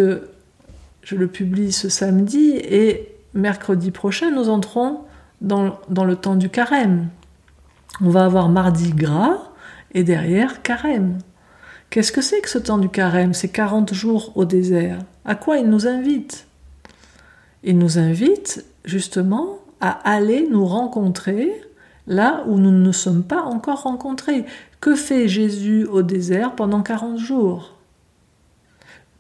je 1.04 1.16
le 1.16 1.28
publie 1.28 1.72
ce 1.72 1.90
samedi 1.90 2.52
et 2.56 3.16
mercredi 3.34 3.92
prochain, 3.92 4.32
nous 4.32 4.50
entrons 4.50 5.02
dans, 5.42 5.78
le 5.90 6.16
temps 6.16 6.36
du 6.36 6.50
carême. 6.50 7.10
On 8.02 8.10
va 8.10 8.26
avoir 8.26 8.50
mardi 8.50 8.92
gras 8.92 9.38
et 9.94 10.04
derrière 10.04 10.62
carême. 10.62 11.18
Qu'est-ce 11.90 12.12
que 12.12 12.22
c'est 12.22 12.42
que 12.42 12.50
ce 12.50 12.60
temps 12.60 12.78
du 12.78 12.90
carême? 12.90 13.34
Ces 13.34 13.50
40 13.50 13.94
jours 13.94 14.32
au 14.36 14.46
désert. 14.46 15.00
À 15.26 15.36
quoi 15.36 15.58
il 15.58 15.70
nous 15.70 15.88
invite? 15.88 16.48
Il 17.64 17.78
nous 17.78 17.98
invite 17.98 18.66
justement 18.86 19.60
à 19.82 19.90
aller 20.10 20.48
nous 20.50 20.66
rencontrer 20.66 21.52
là 22.08 22.44
où 22.48 22.58
nous 22.58 22.72
ne 22.72 22.92
sommes 22.92 23.24
pas 23.24 23.42
encore 23.42 23.84
rencontrés. 23.84 24.46
Que 24.80 24.96
fait 24.96 25.28
Jésus 25.28 25.86
au 25.86 26.02
désert 26.02 26.56
pendant 26.56 26.82
40 26.82 27.18
jours? 27.18 27.76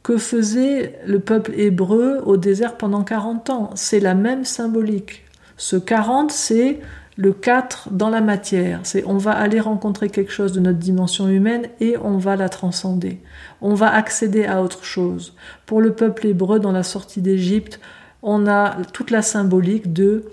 Que 0.03 0.17
faisait 0.17 0.99
le 1.05 1.19
peuple 1.19 1.53
hébreu 1.55 2.21
au 2.25 2.37
désert 2.37 2.77
pendant 2.77 3.03
40 3.03 3.49
ans 3.49 3.69
C'est 3.75 3.99
la 3.99 4.15
même 4.15 4.45
symbolique. 4.45 5.23
Ce 5.57 5.75
40, 5.75 6.31
c'est 6.31 6.79
le 7.17 7.33
4 7.33 7.89
dans 7.91 8.09
la 8.09 8.21
matière. 8.21 8.79
C'est 8.83 9.03
on 9.05 9.17
va 9.17 9.31
aller 9.31 9.59
rencontrer 9.59 10.09
quelque 10.09 10.31
chose 10.31 10.53
de 10.53 10.59
notre 10.59 10.79
dimension 10.79 11.29
humaine 11.29 11.67
et 11.79 11.97
on 11.97 12.17
va 12.17 12.35
la 12.35 12.49
transcender. 12.49 13.21
On 13.61 13.75
va 13.75 13.93
accéder 13.93 14.45
à 14.45 14.63
autre 14.63 14.83
chose. 14.83 15.35
Pour 15.67 15.81
le 15.81 15.93
peuple 15.93 16.25
hébreu, 16.25 16.59
dans 16.59 16.71
la 16.71 16.83
sortie 16.83 17.21
d'Égypte, 17.21 17.79
on 18.23 18.47
a 18.47 18.77
toute 18.93 19.11
la 19.11 19.21
symbolique 19.21 19.93
de 19.93 20.25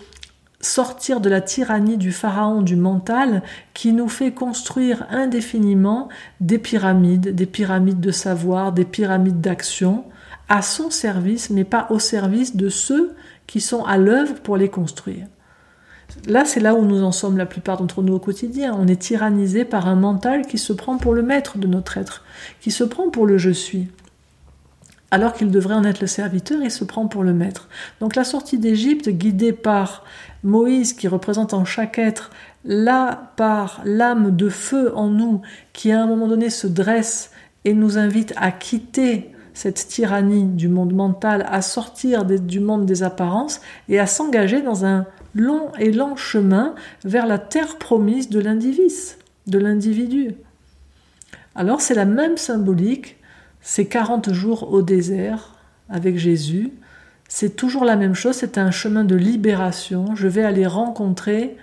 sortir 0.60 1.20
de 1.20 1.28
la 1.28 1.40
tyrannie 1.40 1.98
du 1.98 2.12
pharaon 2.12 2.62
du 2.62 2.76
mental 2.76 3.42
qui 3.74 3.92
nous 3.92 4.08
fait 4.08 4.32
construire 4.32 5.06
indéfiniment 5.10 6.08
des 6.40 6.58
pyramides, 6.58 7.34
des 7.34 7.46
pyramides 7.46 8.00
de 8.00 8.10
savoir, 8.10 8.72
des 8.72 8.84
pyramides 8.84 9.40
d'action, 9.40 10.04
à 10.48 10.62
son 10.62 10.90
service, 10.90 11.50
mais 11.50 11.64
pas 11.64 11.86
au 11.90 11.98
service 11.98 12.56
de 12.56 12.68
ceux 12.68 13.14
qui 13.46 13.60
sont 13.60 13.84
à 13.84 13.98
l'œuvre 13.98 14.34
pour 14.34 14.56
les 14.56 14.68
construire. 14.68 15.26
Là, 16.26 16.44
c'est 16.44 16.60
là 16.60 16.74
où 16.74 16.84
nous 16.84 17.02
en 17.02 17.12
sommes 17.12 17.36
la 17.36 17.46
plupart 17.46 17.76
d'entre 17.76 18.02
nous 18.02 18.14
au 18.14 18.18
quotidien. 18.18 18.74
On 18.78 18.88
est 18.88 19.00
tyrannisé 19.00 19.64
par 19.64 19.88
un 19.88 19.94
mental 19.94 20.46
qui 20.46 20.58
se 20.58 20.72
prend 20.72 20.96
pour 20.96 21.12
le 21.12 21.22
maître 21.22 21.58
de 21.58 21.66
notre 21.66 21.98
être, 21.98 22.24
qui 22.60 22.70
se 22.70 22.82
prend 22.82 23.10
pour 23.10 23.26
le 23.26 23.38
je 23.38 23.50
suis 23.50 23.88
alors 25.10 25.32
qu'il 25.32 25.50
devrait 25.50 25.74
en 25.74 25.84
être 25.84 26.00
le 26.00 26.06
serviteur, 26.06 26.60
il 26.62 26.70
se 26.70 26.84
prend 26.84 27.06
pour 27.06 27.22
le 27.22 27.32
maître. 27.32 27.68
Donc 28.00 28.14
la 28.14 28.24
sortie 28.24 28.58
d'Égypte, 28.58 29.08
guidée 29.08 29.52
par 29.52 30.04
Moïse, 30.42 30.92
qui 30.92 31.08
représente 31.08 31.54
en 31.54 31.64
chaque 31.64 31.98
être 31.98 32.30
la 32.64 33.32
part, 33.36 33.80
l'âme 33.84 34.36
de 34.36 34.48
feu 34.48 34.92
en 34.94 35.08
nous, 35.08 35.40
qui 35.72 35.92
à 35.92 36.02
un 36.02 36.06
moment 36.06 36.28
donné 36.28 36.50
se 36.50 36.66
dresse 36.66 37.30
et 37.64 37.72
nous 37.72 37.96
invite 37.96 38.34
à 38.36 38.52
quitter 38.52 39.32
cette 39.54 39.88
tyrannie 39.88 40.44
du 40.44 40.68
monde 40.68 40.92
mental, 40.92 41.46
à 41.50 41.62
sortir 41.62 42.24
du 42.24 42.60
monde 42.60 42.86
des 42.86 43.02
apparences 43.02 43.60
et 43.88 43.98
à 43.98 44.06
s'engager 44.06 44.62
dans 44.62 44.84
un 44.84 45.06
long 45.34 45.72
et 45.78 45.90
lent 45.90 46.16
chemin 46.16 46.74
vers 47.04 47.26
la 47.26 47.38
terre 47.38 47.76
promise 47.78 48.28
de 48.28 48.38
l'indivice, 48.38 49.18
de 49.46 49.58
l'individu. 49.58 50.34
Alors 51.54 51.80
c'est 51.80 51.94
la 51.94 52.04
même 52.04 52.36
symbolique, 52.36 53.17
ces 53.60 53.86
40 53.86 54.32
jours 54.32 54.72
au 54.72 54.82
désert 54.82 55.56
avec 55.88 56.18
Jésus, 56.18 56.70
c'est 57.28 57.56
toujours 57.56 57.84
la 57.84 57.96
même 57.96 58.14
chose, 58.14 58.36
c'est 58.36 58.56
un 58.56 58.70
chemin 58.70 59.04
de 59.04 59.14
libération. 59.14 60.14
Je 60.14 60.28
vais 60.28 60.42
aller 60.42 60.66
rencontrer 60.66 61.56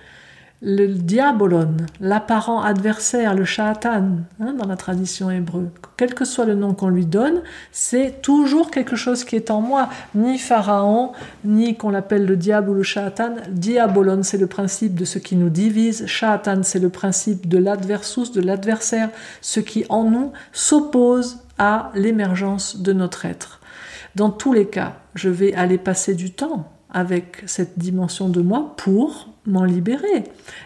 le 0.61 0.87
diabolon, 0.87 1.75
l'apparent 1.99 2.61
adversaire, 2.61 3.35
le 3.35 3.45
shatan, 3.45 4.19
hein, 4.39 4.53
dans 4.53 4.67
la 4.67 4.77
tradition 4.77 5.29
hébreu. 5.29 5.69
Quel 5.97 6.13
que 6.13 6.25
soit 6.25 6.45
le 6.45 6.55
nom 6.55 6.73
qu'on 6.73 6.87
lui 6.87 7.05
donne, 7.05 7.41
c'est 7.71 8.21
toujours 8.21 8.71
quelque 8.71 8.95
chose 8.95 9.23
qui 9.23 9.35
est 9.35 9.51
en 9.51 9.61
moi. 9.61 9.89
Ni 10.15 10.37
pharaon, 10.37 11.11
ni 11.43 11.75
qu'on 11.75 11.89
l'appelle 11.89 12.25
le 12.25 12.37
diable 12.37 12.69
ou 12.69 12.73
le 12.73 12.83
shatan. 12.83 13.35
Diabolon, 13.49 14.23
c'est 14.23 14.37
le 14.37 14.47
principe 14.47 14.95
de 14.95 15.05
ce 15.05 15.19
qui 15.19 15.35
nous 15.35 15.49
divise. 15.49 16.05
Shatan, 16.05 16.63
c'est 16.63 16.79
le 16.79 16.89
principe 16.89 17.47
de 17.47 17.57
l'adversus, 17.57 18.31
de 18.31 18.41
l'adversaire, 18.41 19.09
ce 19.41 19.59
qui 19.59 19.85
en 19.89 20.05
nous 20.05 20.31
s'oppose 20.51 21.39
à 21.57 21.91
l'émergence 21.95 22.77
de 22.81 22.93
notre 22.93 23.25
être. 23.25 23.59
Dans 24.15 24.29
tous 24.29 24.53
les 24.53 24.67
cas, 24.67 24.93
je 25.13 25.29
vais 25.29 25.53
aller 25.53 25.77
passer 25.77 26.15
du 26.15 26.31
temps 26.31 26.71
avec 26.91 27.43
cette 27.45 27.77
dimension 27.77 28.29
de 28.29 28.41
moi 28.41 28.73
pour 28.77 29.29
m'en 29.45 29.63
libérer. 29.63 30.23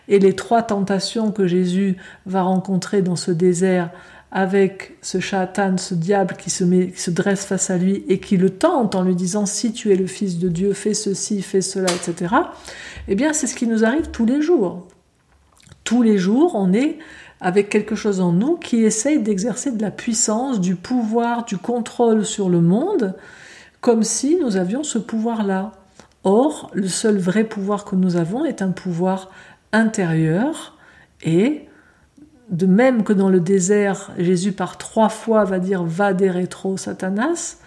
Et 0.07 0.19
les 0.19 0.35
trois 0.35 0.61
tentations 0.61 1.31
que 1.31 1.47
Jésus 1.47 1.97
va 2.25 2.43
rencontrer 2.43 3.01
dans 3.01 3.15
ce 3.15 3.31
désert 3.31 3.89
avec 4.31 4.97
ce 5.01 5.19
chatan, 5.19 5.77
ce 5.77 5.95
diable 5.95 6.35
qui 6.37 6.49
se, 6.49 6.63
met, 6.63 6.91
qui 6.91 7.01
se 7.01 7.11
dresse 7.11 7.45
face 7.45 7.69
à 7.71 7.77
lui 7.77 8.05
et 8.07 8.19
qui 8.19 8.37
le 8.37 8.51
tente 8.51 8.93
en 8.93 9.03
lui 9.03 9.15
disant 9.15 9.45
si 9.45 9.73
tu 9.73 9.91
es 9.91 9.95
le 9.95 10.05
Fils 10.05 10.37
de 10.37 10.49
Dieu, 10.49 10.73
fais 10.73 10.93
ceci, 10.93 11.41
fais 11.41 11.61
cela, 11.61 11.91
etc. 11.91 12.35
Eh 13.07 13.15
bien, 13.15 13.33
c'est 13.33 13.47
ce 13.47 13.55
qui 13.55 13.65
nous 13.65 13.83
arrive 13.83 14.11
tous 14.11 14.25
les 14.25 14.41
jours. 14.41 14.87
Tous 15.83 16.03
les 16.03 16.19
jours, 16.19 16.53
on 16.53 16.73
est 16.73 16.99
avec 17.41 17.69
quelque 17.69 17.95
chose 17.95 18.19
en 18.19 18.31
nous 18.31 18.57
qui 18.57 18.83
essaye 18.83 19.19
d'exercer 19.19 19.71
de 19.71 19.81
la 19.81 19.91
puissance, 19.91 20.59
du 20.59 20.75
pouvoir, 20.75 21.45
du 21.45 21.57
contrôle 21.57 22.25
sur 22.25 22.49
le 22.49 22.61
monde, 22.61 23.15
comme 23.81 24.03
si 24.03 24.37
nous 24.39 24.57
avions 24.57 24.83
ce 24.83 24.99
pouvoir-là. 24.99 25.71
Or, 26.23 26.69
le 26.73 26.87
seul 26.87 27.17
vrai 27.17 27.43
pouvoir 27.43 27.85
que 27.85 27.95
nous 27.95 28.17
avons 28.17 28.45
est 28.45 28.61
un 28.61 28.71
pouvoir 28.71 29.29
intérieur 29.71 30.77
et 31.21 31.65
de 32.49 32.65
même 32.65 33.03
que 33.03 33.13
dans 33.13 33.29
le 33.29 33.39
désert, 33.39 34.11
Jésus 34.17 34.51
par 34.51 34.77
trois 34.77 35.09
fois 35.09 35.43
va 35.43 35.59
dire 35.59 35.83
va 35.83 36.13
des 36.13 36.31
rétro 36.31 36.77
Satanas, 36.77 37.57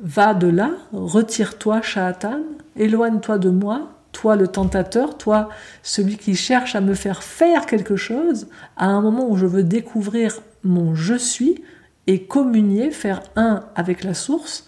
va 0.00 0.34
de 0.34 0.48
là, 0.48 0.70
retire-toi 0.92 1.80
Shatan, 1.82 2.40
éloigne-toi 2.76 3.38
de 3.38 3.50
moi, 3.50 3.92
toi 4.12 4.36
le 4.36 4.48
tentateur, 4.48 5.16
toi 5.16 5.48
celui 5.82 6.18
qui 6.18 6.34
cherche 6.34 6.74
à 6.74 6.80
me 6.80 6.94
faire 6.94 7.22
faire 7.22 7.66
quelque 7.66 7.96
chose, 7.96 8.48
à 8.76 8.86
un 8.86 9.00
moment 9.00 9.28
où 9.28 9.36
je 9.36 9.46
veux 9.46 9.62
découvrir 9.62 10.40
mon 10.62 10.94
je 10.94 11.14
suis 11.14 11.62
et 12.06 12.24
communier, 12.24 12.90
faire 12.90 13.22
un 13.36 13.64
avec 13.74 14.04
la 14.04 14.14
source, 14.14 14.66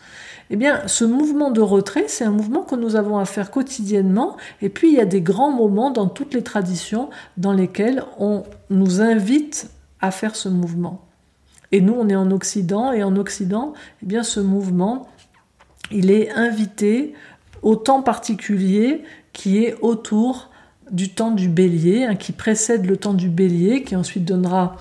eh 0.55 0.57
bien, 0.57 0.87
ce 0.87 1.05
mouvement 1.05 1.51
de 1.51 1.61
retrait, 1.61 2.05
c'est 2.07 2.23
un 2.23 2.31
mouvement 2.31 2.63
que 2.63 2.77
nous 2.77 2.95
avons 2.95 3.19
à 3.19 3.25
faire 3.25 3.51
quotidiennement. 3.51 4.37
Et 4.63 4.69
puis, 4.69 4.87
il 4.87 4.95
y 4.95 5.01
a 5.01 5.05
des 5.05 5.21
grands 5.21 5.51
moments 5.51 5.91
dans 5.91 6.07
toutes 6.07 6.33
les 6.33 6.45
traditions 6.45 7.11
dans 7.37 7.53
lesquels 7.53 8.05
on 8.21 8.45
nous 8.71 9.01
invite 9.01 9.69
à 10.01 10.13
faire 10.13 10.37
ce 10.37 10.49
mouvement. 10.49 11.05
Et 11.73 11.81
nous, 11.81 11.95
on 11.95 12.09
est 12.09 12.15
en 12.15 12.31
Occident, 12.31 12.93
et 12.93 13.03
en 13.03 13.17
Occident, 13.17 13.73
eh 14.01 14.07
bien, 14.07 14.23
ce 14.23 14.39
mouvement, 14.39 15.09
il 15.91 16.13
est 16.13 16.31
invité 16.31 17.15
au 17.63 17.75
temps 17.75 18.03
particulier 18.03 19.03
qui 19.33 19.65
est 19.65 19.75
autour 19.81 20.51
du 20.93 21.09
temps 21.09 21.33
du 21.33 21.49
bélier, 21.49 22.05
hein, 22.05 22.15
qui 22.15 22.31
précède 22.31 22.87
le 22.87 22.97
temps 22.97 23.15
du 23.15 23.29
bélier, 23.29 23.83
qui 23.83 23.97
ensuite 23.97 24.25
donnera 24.25 24.77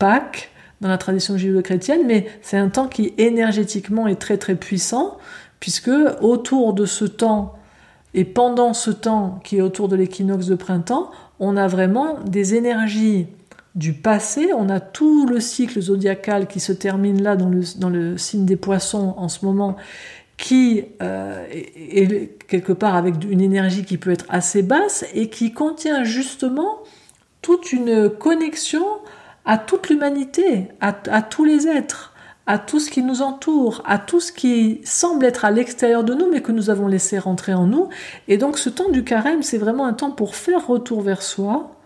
Pâques, 0.00 0.50
dans 0.82 0.88
la 0.88 0.98
tradition 0.98 1.38
judéo-chrétienne, 1.38 2.02
mais 2.06 2.26
c'est 2.42 2.58
un 2.58 2.68
temps 2.68 2.88
qui 2.88 3.14
énergétiquement 3.16 4.08
est 4.08 4.16
très 4.16 4.36
très 4.36 4.56
puissant, 4.56 5.16
puisque 5.60 5.92
autour 6.20 6.74
de 6.74 6.84
ce 6.86 7.04
temps 7.04 7.54
et 8.14 8.24
pendant 8.24 8.74
ce 8.74 8.90
temps 8.90 9.40
qui 9.44 9.58
est 9.58 9.62
autour 9.62 9.88
de 9.88 9.94
l'équinoxe 9.94 10.46
de 10.46 10.56
printemps, 10.56 11.10
on 11.38 11.56
a 11.56 11.68
vraiment 11.68 12.18
des 12.26 12.56
énergies 12.56 13.28
du 13.76 13.94
passé, 13.94 14.50
on 14.54 14.68
a 14.68 14.80
tout 14.80 15.26
le 15.26 15.38
cycle 15.38 15.80
zodiacal 15.80 16.48
qui 16.48 16.58
se 16.58 16.72
termine 16.72 17.22
là 17.22 17.36
dans 17.36 17.48
le, 17.48 18.18
signe 18.18 18.44
des 18.44 18.56
poissons 18.56 19.14
en 19.16 19.28
ce 19.28 19.44
moment, 19.46 19.76
qui 20.36 20.84
euh, 21.00 21.46
est 21.48 22.44
quelque 22.48 22.72
part 22.72 22.96
avec 22.96 23.14
une 23.30 23.40
énergie 23.40 23.84
qui 23.84 23.98
peut 23.98 24.10
être 24.10 24.26
assez 24.28 24.62
basse 24.62 25.06
et 25.14 25.28
qui 25.28 25.52
contient 25.52 26.02
justement 26.02 26.80
toute 27.40 27.72
une 27.72 28.10
connexion 28.10 28.84
à 29.44 29.58
toute 29.58 29.88
l'humanité, 29.88 30.68
à, 30.80 30.92
tous 30.92 31.44
les 31.44 31.66
êtres, 31.66 32.14
à 32.46 32.58
tout 32.58 32.80
ce 32.80 32.90
qui 32.90 33.02
nous 33.02 33.22
entoure, 33.22 33.82
à 33.86 33.98
tout 33.98 34.20
ce 34.20 34.32
qui 34.32 34.80
semble 34.84 35.24
être 35.24 35.44
à 35.44 35.50
l'extérieur 35.50 36.04
de 36.04 36.14
nous, 36.14 36.30
mais 36.30 36.42
que 36.42 36.52
nous 36.52 36.70
avons 36.70 36.86
laissé 36.86 37.18
rentrer 37.18 37.54
en 37.54 37.66
nous. 37.66 37.88
Et 38.28 38.36
donc 38.36 38.58
ce 38.58 38.70
temps 38.70 38.90
du 38.90 39.04
carême, 39.04 39.42
c'est 39.42 39.58
vraiment 39.58 39.86
un 39.86 39.94
temps 39.94 40.10
pour 40.10 40.36
faire 40.36 40.66
retour 40.66 41.02
vers 41.02 41.22
soi 41.22 41.76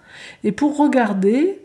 et 0.44 0.52
pour 0.52 0.76
regarder 0.76 1.62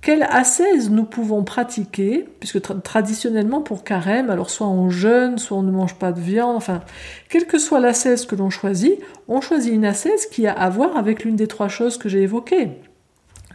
quelle 0.00 0.22
ascèse 0.22 0.90
nous 0.90 1.04
pouvons 1.04 1.42
pratiquer, 1.42 2.24
puisque 2.38 2.60
traditionnellement 2.82 3.60
pour 3.60 3.82
carême, 3.82 4.30
alors 4.30 4.48
soit 4.48 4.68
on 4.68 4.90
jeûne, 4.90 5.38
soit 5.38 5.58
on 5.58 5.62
ne 5.62 5.72
mange 5.72 5.96
pas 5.96 6.12
de 6.12 6.20
viande, 6.20 6.56
enfin, 6.56 6.82
quelle 7.28 7.46
que 7.46 7.58
soit 7.58 7.80
l'ascèse 7.80 8.24
que 8.24 8.36
l'on 8.36 8.48
choisit, 8.48 9.00
on 9.26 9.40
choisit 9.40 9.72
une 9.72 9.84
ascèse 9.84 10.26
qui 10.26 10.46
a 10.46 10.52
à 10.52 10.70
voir 10.70 10.96
avec 10.96 11.24
l'une 11.24 11.34
des 11.34 11.48
trois 11.48 11.68
choses 11.68 11.98
que 11.98 12.08
j'ai 12.08 12.22
évoquées. 12.22 12.70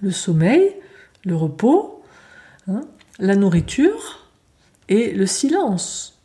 Le 0.01 0.11
sommeil, 0.11 0.75
le 1.23 1.35
repos, 1.35 2.01
hein, 2.67 2.81
la 3.19 3.35
nourriture 3.35 4.29
et 4.89 5.11
le 5.11 5.25
silence. 5.25 6.21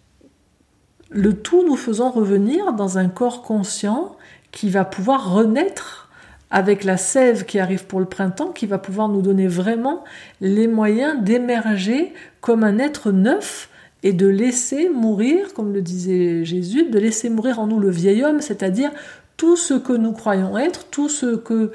Le 1.11 1.33
tout 1.35 1.65
nous 1.67 1.77
faisant 1.77 2.11
revenir 2.11 2.73
dans 2.73 2.99
un 2.99 3.09
corps 3.09 3.43
conscient 3.43 4.17
qui 4.53 4.69
va 4.69 4.85
pouvoir 4.85 5.33
renaître 5.33 6.09
avec 6.51 6.85
la 6.85 6.97
sève 6.97 7.45
qui 7.45 7.59
arrive 7.59 7.87
pour 7.87 8.01
le 8.01 8.07
printemps, 8.07 8.53
qui 8.53 8.67
va 8.67 8.79
pouvoir 8.79 9.09
nous 9.09 9.23
donner 9.23 9.47
vraiment 9.47 10.05
les 10.41 10.67
moyens 10.67 11.23
d'émerger 11.23 12.13
comme 12.41 12.65
un 12.65 12.79
être 12.79 13.13
neuf 13.13 13.69
et 14.03 14.13
de 14.13 14.27
laisser 14.27 14.89
mourir, 14.89 15.53
comme 15.55 15.73
le 15.73 15.83
disait 15.83 16.45
Jésus, 16.45 16.89
de 16.89 16.99
laisser 16.99 17.29
mourir 17.29 17.59
en 17.59 17.67
nous 17.67 17.81
le 17.81 17.91
vieil 17.91 18.25
homme, 18.25 18.41
c'est-à-dire 18.41 18.91
tout 19.37 19.57
ce 19.57 19.75
que 19.75 19.93
nous 19.93 20.13
croyons 20.13 20.57
être, 20.57 20.87
tout 20.91 21.09
ce 21.09 21.37
que 21.37 21.73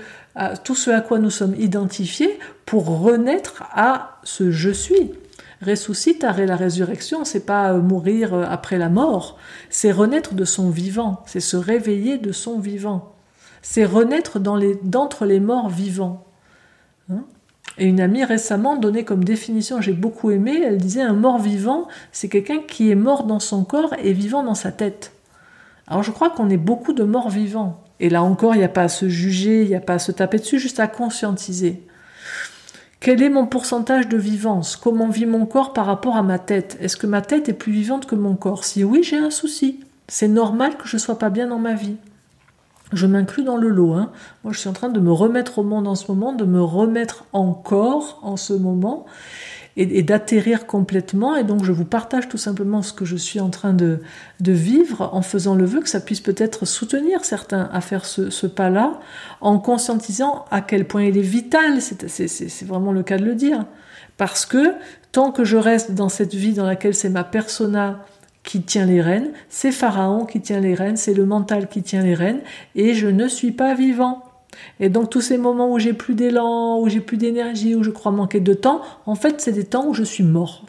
tout 0.64 0.76
ce 0.76 0.90
à 0.92 1.02
quoi 1.02 1.20
nous 1.20 1.30
sommes 1.30 1.56
identifiés 1.56 2.40
pour 2.66 3.02
renaître 3.02 3.64
à 3.74 4.20
ce 4.24 4.52
je 4.52 4.72
suis. 4.72 5.12
Ressuscitare 5.66 6.46
la 6.46 6.56
résurrection, 6.56 7.24
c'est 7.24 7.46
pas 7.46 7.72
euh, 7.72 7.80
mourir 7.80 8.34
euh, 8.34 8.46
après 8.50 8.78
la 8.78 8.90
mort, 8.90 9.38
c'est 9.70 9.92
renaître 9.92 10.34
de 10.34 10.46
son 10.46 10.70
vivant, 10.70 11.24
c'est 11.26 11.40
se 11.40 11.56
réveiller 11.56 12.18
de 12.18 12.32
son 12.32 12.60
vivant, 12.60 13.14
c'est 13.62 13.86
renaître 13.86 14.40
d'entre 14.40 15.26
les, 15.26 15.40
morts 15.40 15.70
vivants. 15.70 16.26
Hein? 17.10 17.24
et 17.78 17.86
une 17.86 18.02
amie 18.02 18.26
récemment 18.26 18.76
donnait 18.76 19.06
comme 19.06 19.24
définition, 19.24 19.80
j'ai 19.80 19.94
beaucoup 19.94 20.32
aimé, 20.32 20.62
elle 20.64 20.78
disait 20.78 21.02
un 21.02 21.14
mort 21.14 21.40
vivant, 21.40 21.88
c'est 22.12 22.30
quelqu'un 22.30 22.60
qui 22.60 22.92
est 22.92 22.96
mort 22.96 23.24
dans 23.24 23.40
son 23.40 23.64
corps 23.64 23.94
et 24.00 24.14
vivant 24.14 24.44
dans 24.44 24.56
sa 24.56 24.72
tête. 24.72 25.14
Alors 25.88 26.04
je 26.04 26.12
crois 26.12 26.30
qu'on 26.30 26.50
est 26.50 26.58
beaucoup 26.58 26.94
de 26.94 27.04
morts 27.04 27.30
vivants. 27.30 27.82
Et 28.04 28.10
là 28.10 28.22
encore, 28.22 28.54
il 28.54 28.58
n'y 28.58 28.66
a 28.66 28.70
pas 28.70 28.84
à 28.84 28.90
se 28.90 29.08
juger, 29.08 29.62
il 29.62 29.70
n'y 29.70 29.76
a 29.76 29.80
pas 29.80 29.94
à 29.94 30.00
se 30.00 30.12
taper 30.12 30.38
dessus, 30.38 30.60
juste 30.60 30.82
à 30.82 30.88
conscientiser. 30.88 31.88
Quel 33.00 33.24
est 33.24 33.30
mon 33.30 33.46
pourcentage 33.46 34.10
de 34.10 34.18
vivance? 34.18 34.76
Comment 34.76 35.08
vit 35.08 35.26
mon 35.26 35.46
corps 35.46 35.72
par 35.72 35.86
rapport 35.86 36.18
à 36.18 36.22
ma 36.22 36.38
tête? 36.38 36.78
Est-ce 36.82 36.98
que 36.98 37.08
ma 37.08 37.22
tête 37.22 37.48
est 37.48 37.54
plus 37.54 37.72
vivante 37.72 38.06
que 38.06 38.16
mon 38.16 38.36
corps? 38.36 38.66
Si 38.66 38.84
oui, 38.84 39.04
j'ai 39.04 39.20
un 39.20 39.30
souci. 39.30 39.80
C'est 40.10 40.28
normal 40.28 40.76
que 40.76 40.86
je 40.86 40.98
ne 40.98 41.00
sois 41.00 41.18
pas 41.18 41.30
bien 41.30 41.48
dans 41.48 41.60
ma 41.60 41.76
vie. 41.76 41.96
Je 42.92 43.08
m'inclus 43.08 43.44
dans 43.44 43.56
le 43.56 43.70
lot. 43.70 43.94
Hein. 43.94 44.12
Moi, 44.44 44.52
je 44.52 44.60
suis 44.60 44.68
en 44.68 44.74
train 44.74 44.90
de 44.90 45.00
me 45.00 45.14
remettre 45.14 45.60
au 45.60 45.64
monde 45.64 45.88
en 45.88 45.96
ce 45.96 46.12
moment, 46.12 46.34
de 46.34 46.44
me 46.44 46.62
remettre 46.62 47.24
encore 47.32 48.20
en 48.22 48.36
ce 48.36 48.52
moment 48.52 49.06
et, 49.78 50.04
d'atterrir 50.04 50.66
complètement. 50.68 51.36
Et 51.36 51.44
donc 51.44 51.64
je 51.64 51.72
vous 51.72 51.86
partage 51.86 52.30
tout 52.30 52.38
simplement 52.38 52.82
ce 52.82 52.94
que 52.94 53.06
je 53.06 53.16
suis 53.16 53.40
en 53.40 53.50
train 53.50 53.74
de, 53.74 54.00
vivre 54.40 55.10
en 55.14 55.22
faisant 55.22 55.56
le 55.56 55.66
vœu 55.66 55.82
que 55.82 55.90
ça 55.90 56.00
puisse 56.00 56.22
peut-être 56.22 56.66
soutenir 56.66 57.26
certains 57.26 57.70
à 57.72 57.82
faire 57.82 58.06
ce, 58.06 58.48
pas-là, 58.48 59.00
en 59.42 59.60
conscientisant 59.60 60.46
à 60.52 60.62
quel 60.62 60.86
point 60.86 61.04
il 61.04 61.18
est 61.18 61.22
vital, 61.22 61.82
c'est 61.82 62.66
vraiment 62.66 62.92
le 62.92 63.04
cas 63.04 63.18
de 63.18 63.26
le 63.26 63.36
dire. 63.36 63.66
Parce 64.18 64.46
que 64.46 64.74
tant 65.12 65.32
que 65.32 65.44
je 65.44 65.58
reste 65.58 65.94
dans 65.94 66.10
cette 66.10 66.34
vie 66.34 66.54
dans 66.54 66.66
laquelle 66.66 66.94
c'est 66.94 67.10
ma 67.10 67.24
persona 67.24 68.06
qui 68.44 68.62
tient 68.62 68.86
les 68.86 69.02
rênes, 69.02 69.32
c'est 69.50 69.72
Pharaon 69.72 70.26
qui 70.26 70.42
tient 70.42 70.60
les 70.60 70.76
rênes, 70.76 70.98
c'est 70.98 71.14
le 71.14 71.26
mental 71.26 71.68
qui 71.70 71.82
tient 71.82 72.02
les 72.02 72.14
rênes, 72.14 72.42
et 72.76 72.94
je 72.94 73.08
ne 73.08 73.28
suis 73.28 73.52
pas 73.52 73.74
vivant. 73.74 74.24
Et 74.80 74.90
donc 74.90 75.10
tous 75.10 75.22
ces 75.22 75.38
moments 75.38 75.72
où 75.72 75.80
j'ai 75.80 75.94
plus 75.94 76.16
d'élan, 76.16 76.80
où 76.80 76.90
j'ai 76.90 77.02
plus 77.02 77.18
d'énergie, 77.18 77.76
où 77.76 77.84
je 77.84 77.92
crois 77.92 78.12
manquer 78.12 78.40
de 78.40 78.54
temps, 78.54 78.82
en 79.06 79.16
fait 79.16 79.42
c'est 79.42 79.52
des 79.52 79.66
temps 79.66 79.88
où 79.88 79.94
je 79.94 80.04
suis 80.04 80.24
mort. 80.24 80.66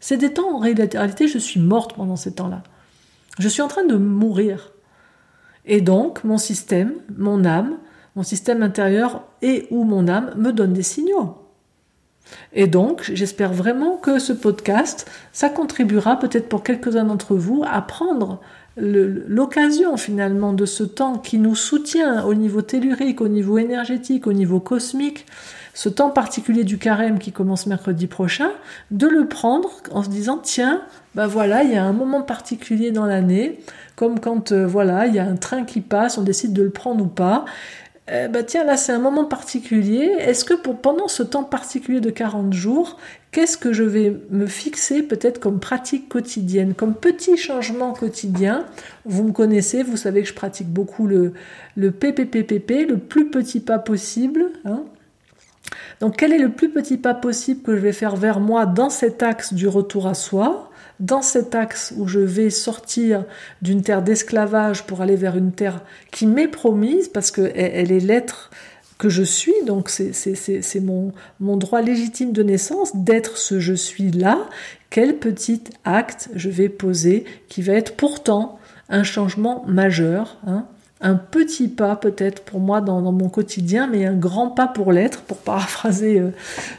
C'est 0.00 0.16
des 0.16 0.32
temps 0.32 0.54
en 0.54 0.58
réalité 0.58 1.28
je 1.28 1.38
suis 1.38 1.60
morte 1.60 1.94
pendant 1.94 2.16
ces 2.16 2.32
temps-là. 2.34 2.62
Je 3.38 3.48
suis 3.48 3.62
en 3.62 3.68
train 3.68 3.84
de 3.84 3.96
mourir. 3.96 4.72
Et 5.64 5.80
donc, 5.80 6.24
mon 6.24 6.38
système, 6.38 6.94
mon 7.16 7.44
âme, 7.44 7.76
mon 8.16 8.22
système 8.22 8.62
intérieur 8.62 9.22
et 9.42 9.66
ou 9.70 9.84
mon 9.84 10.08
âme 10.08 10.32
me 10.36 10.52
donnent 10.52 10.72
des 10.72 10.82
signaux. 10.82 11.36
Et 12.52 12.66
donc, 12.66 13.10
j'espère 13.14 13.52
vraiment 13.52 13.96
que 13.96 14.18
ce 14.18 14.32
podcast, 14.32 15.10
ça 15.32 15.48
contribuera 15.48 16.18
peut-être 16.18 16.48
pour 16.48 16.62
quelques-uns 16.62 17.04
d'entre 17.04 17.34
vous 17.36 17.62
à 17.66 17.80
prendre 17.82 18.40
l'occasion 18.78 19.96
finalement 19.96 20.52
de 20.52 20.66
ce 20.66 20.84
temps 20.84 21.18
qui 21.18 21.38
nous 21.38 21.54
soutient 21.54 22.24
au 22.24 22.34
niveau 22.34 22.62
tellurique, 22.62 23.20
au 23.20 23.28
niveau 23.28 23.58
énergétique, 23.58 24.26
au 24.26 24.32
niveau 24.32 24.60
cosmique, 24.60 25.26
ce 25.74 25.88
temps 25.88 26.10
particulier 26.10 26.64
du 26.64 26.78
carême 26.78 27.18
qui 27.18 27.30
commence 27.30 27.66
mercredi 27.66 28.06
prochain, 28.06 28.50
de 28.90 29.06
le 29.06 29.28
prendre 29.28 29.70
en 29.92 30.02
se 30.02 30.08
disant 30.08 30.38
tiens, 30.42 30.82
ben 31.14 31.26
voilà, 31.26 31.62
il 31.62 31.70
y 31.70 31.76
a 31.76 31.84
un 31.84 31.92
moment 31.92 32.22
particulier 32.22 32.90
dans 32.90 33.06
l'année, 33.06 33.60
comme 33.94 34.20
quand 34.20 34.52
euh, 34.52 34.66
voilà, 34.66 35.06
il 35.06 35.14
y 35.14 35.18
a 35.18 35.24
un 35.24 35.36
train 35.36 35.64
qui 35.64 35.80
passe, 35.80 36.18
on 36.18 36.22
décide 36.22 36.52
de 36.52 36.62
le 36.62 36.70
prendre 36.70 37.04
ou 37.04 37.08
pas. 37.08 37.44
Eh 38.10 38.28
ben 38.28 38.44
tiens, 38.44 38.64
là 38.64 38.76
c'est 38.76 38.92
un 38.92 38.98
moment 38.98 39.24
particulier. 39.24 40.14
Est-ce 40.18 40.44
que 40.44 40.54
pendant 40.54 41.08
ce 41.08 41.22
temps 41.22 41.44
particulier 41.44 42.00
de 42.00 42.10
40 42.10 42.52
jours, 42.52 42.96
qu'est-ce 43.32 43.58
que 43.58 43.72
je 43.72 43.82
vais 43.82 44.16
me 44.30 44.46
fixer 44.46 45.02
peut-être 45.02 45.40
comme 45.40 45.60
pratique 45.60 46.08
quotidienne, 46.08 46.74
comme 46.74 46.94
petit 46.94 47.36
changement 47.36 47.92
quotidien? 47.92 48.64
Vous 49.04 49.24
me 49.24 49.32
connaissez, 49.32 49.82
vous 49.82 49.96
savez 49.98 50.22
que 50.22 50.28
je 50.28 50.34
pratique 50.34 50.68
beaucoup 50.68 51.06
le, 51.06 51.34
le 51.76 51.90
PPPPP, 51.90 52.88
le 52.88 52.96
plus 52.96 53.30
petit 53.30 53.60
pas 53.60 53.78
possible. 53.78 54.46
Hein. 54.64 54.84
Donc 56.00 56.16
quel 56.16 56.32
est 56.32 56.38
le 56.38 56.50
plus 56.50 56.70
petit 56.70 56.96
pas 56.96 57.14
possible 57.14 57.62
que 57.62 57.76
je 57.76 57.80
vais 57.80 57.92
faire 57.92 58.16
vers 58.16 58.40
moi 58.40 58.66
dans 58.66 58.90
cet 58.90 59.22
axe 59.22 59.52
du 59.52 59.68
retour 59.68 60.06
à 60.06 60.14
soi 60.14 60.70
dans 61.00 61.22
cet 61.22 61.54
axe 61.54 61.94
où 61.96 62.08
je 62.08 62.18
vais 62.18 62.50
sortir 62.50 63.24
d'une 63.62 63.82
terre 63.82 64.02
d'esclavage 64.02 64.84
pour 64.84 65.00
aller 65.00 65.16
vers 65.16 65.36
une 65.36 65.52
terre 65.52 65.82
qui 66.10 66.26
m'est 66.26 66.48
promise, 66.48 67.08
parce 67.08 67.30
qu'elle 67.30 67.52
elle 67.54 67.92
est 67.92 68.00
l'être 68.00 68.50
que 68.98 69.08
je 69.08 69.22
suis, 69.22 69.54
donc 69.64 69.90
c'est 69.90 70.80
mon, 70.80 71.12
mon 71.38 71.56
droit 71.56 71.82
légitime 71.82 72.32
de 72.32 72.42
naissance 72.42 72.96
d'être 72.96 73.38
ce 73.38 73.60
je 73.60 73.74
suis 73.74 74.10
là, 74.10 74.48
quel 74.90 75.18
petit 75.18 75.62
acte 75.84 76.30
je 76.34 76.50
vais 76.50 76.68
poser 76.68 77.24
qui 77.48 77.62
va 77.62 77.74
être 77.74 77.94
pourtant 77.94 78.58
un 78.88 79.04
changement 79.04 79.64
majeur, 79.68 80.38
hein, 80.46 80.66
un 81.00 81.14
petit 81.14 81.68
pas 81.68 81.96
peut-être 81.96 82.42
pour 82.42 82.60
moi 82.60 82.80
dans, 82.80 83.00
mon 83.12 83.28
quotidien, 83.28 83.86
mais 83.86 84.04
un 84.04 84.14
grand 84.14 84.48
pas 84.48 84.66
pour 84.66 84.92
l'être, 84.92 85.22
pour 85.22 85.38
paraphraser 85.38 86.18
euh, 86.18 86.30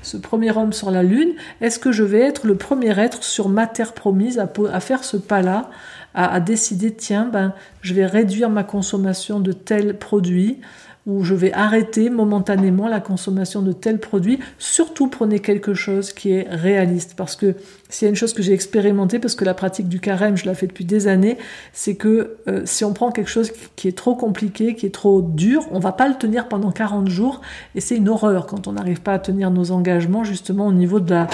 ce 0.01 0.17
premier 0.17 0.55
homme 0.55 0.73
sur 0.73 0.91
la 0.91 1.03
Lune. 1.03 1.33
Est-ce 1.61 1.79
que 1.79 1.91
je 1.91 2.03
vais 2.03 2.19
être 2.19 2.45
le 2.45 2.55
premier 2.55 2.99
être 2.99 3.23
sur 3.23 3.47
ma 3.47 3.65
terre 3.65 3.93
promise 3.93 4.39
à, 4.39 4.79
faire 4.79 5.03
ce 5.03 5.17
pas-là, 5.17 5.69
à, 6.13 6.33
à, 6.33 6.39
décider, 6.39 6.93
tiens, 6.93 7.29
ben, 7.31 7.53
je 7.81 7.93
vais 7.93 8.05
réduire 8.05 8.49
ma 8.49 8.63
consommation 8.63 9.39
de 9.39 9.53
tel 9.53 9.97
produit, 9.97 10.59
où 11.07 11.23
je 11.23 11.33
vais 11.33 11.51
arrêter 11.53 12.09
momentanément 12.09 12.87
la 12.87 12.99
consommation 12.99 13.61
de 13.61 13.71
tels 13.71 13.99
produits. 13.99 14.39
Surtout 14.57 15.07
prenez 15.07 15.39
quelque 15.39 15.73
chose 15.73 16.13
qui 16.13 16.31
est 16.31 16.47
réaliste 16.49 17.13
parce 17.15 17.35
que 17.35 17.55
s'il 17.89 18.05
y 18.05 18.07
a 18.07 18.09
une 18.09 18.15
chose 18.15 18.33
que 18.33 18.43
j'ai 18.43 18.53
expérimentée, 18.53 19.17
parce 19.17 19.33
que 19.33 19.45
la 19.45 19.55
pratique 19.55 19.87
du 19.87 19.99
carême, 19.99 20.37
je 20.37 20.45
la 20.45 20.53
fais 20.53 20.67
depuis 20.67 20.85
des 20.85 21.07
années, 21.07 21.37
c'est 21.73 21.95
que 21.95 22.37
euh, 22.47 22.61
si 22.65 22.85
on 22.85 22.93
prend 22.93 23.11
quelque 23.11 23.29
chose 23.29 23.51
qui 23.75 23.87
est 23.87 23.97
trop 23.97 24.15
compliqué, 24.15 24.75
qui 24.75 24.85
est 24.85 24.93
trop 24.93 25.21
dur, 25.21 25.65
on 25.71 25.79
va 25.79 25.91
pas 25.91 26.07
le 26.07 26.15
tenir 26.15 26.47
pendant 26.47 26.71
40 26.71 27.07
jours 27.07 27.41
et 27.73 27.81
c'est 27.81 27.95
une 27.95 28.09
horreur 28.09 28.45
quand 28.45 28.67
on 28.67 28.73
n'arrive 28.73 29.01
pas 29.01 29.13
à 29.13 29.19
tenir 29.19 29.49
nos 29.49 29.71
engagements 29.71 30.23
justement 30.23 30.67
au 30.67 30.73
niveau 30.73 30.99
de 30.99 31.09
la, 31.09 31.27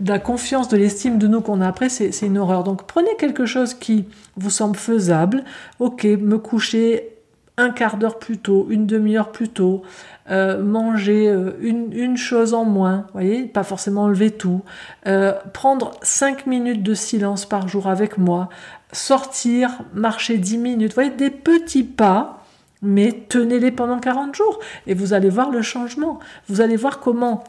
de 0.00 0.10
la 0.10 0.18
confiance, 0.18 0.68
de 0.68 0.76
l'estime 0.76 1.18
de 1.18 1.26
nous 1.26 1.40
qu'on 1.40 1.60
a 1.60 1.68
après, 1.68 1.88
c'est 1.88 2.26
une 2.26 2.36
horreur. 2.36 2.64
Donc 2.64 2.86
prenez 2.86 3.16
quelque 3.18 3.46
chose 3.46 3.72
qui 3.72 4.04
vous 4.36 4.50
semble 4.50 4.76
faisable. 4.76 5.44
Ok, 5.78 6.04
me 6.04 6.36
coucher 6.36 7.12
un 7.58 7.70
quart 7.70 7.96
d'heure 7.96 8.18
plus 8.18 8.38
tôt, 8.38 8.66
une 8.70 8.86
demi-heure 8.86 9.30
plus 9.30 9.48
tôt, 9.48 9.82
euh, 10.30 10.62
manger 10.62 11.28
euh, 11.28 11.52
une, 11.60 11.92
une, 11.92 12.16
chose 12.16 12.54
en 12.54 12.64
moins, 12.64 13.06
voyez, 13.12 13.44
pas 13.44 13.62
forcément 13.62 14.04
enlever 14.04 14.30
tout, 14.30 14.62
euh, 15.06 15.34
prendre 15.52 15.92
cinq 16.02 16.46
minutes 16.46 16.82
de 16.82 16.94
silence 16.94 17.44
par 17.44 17.68
jour 17.68 17.88
avec 17.88 18.18
moi, 18.18 18.48
sortir, 18.92 19.80
marcher 19.92 20.38
dix 20.38 20.58
minutes, 20.58 20.94
voyez, 20.94 21.10
des 21.10 21.30
petits 21.30 21.84
pas, 21.84 22.42
mais 22.82 23.24
tenez-les 23.28 23.70
pendant 23.70 23.98
40 23.98 24.34
jours 24.34 24.58
et 24.86 24.94
vous 24.94 25.12
allez 25.12 25.28
voir 25.28 25.50
le 25.50 25.62
changement. 25.62 26.18
Vous 26.48 26.60
allez 26.60 26.76
voir 26.76 26.98
comment 26.98 27.44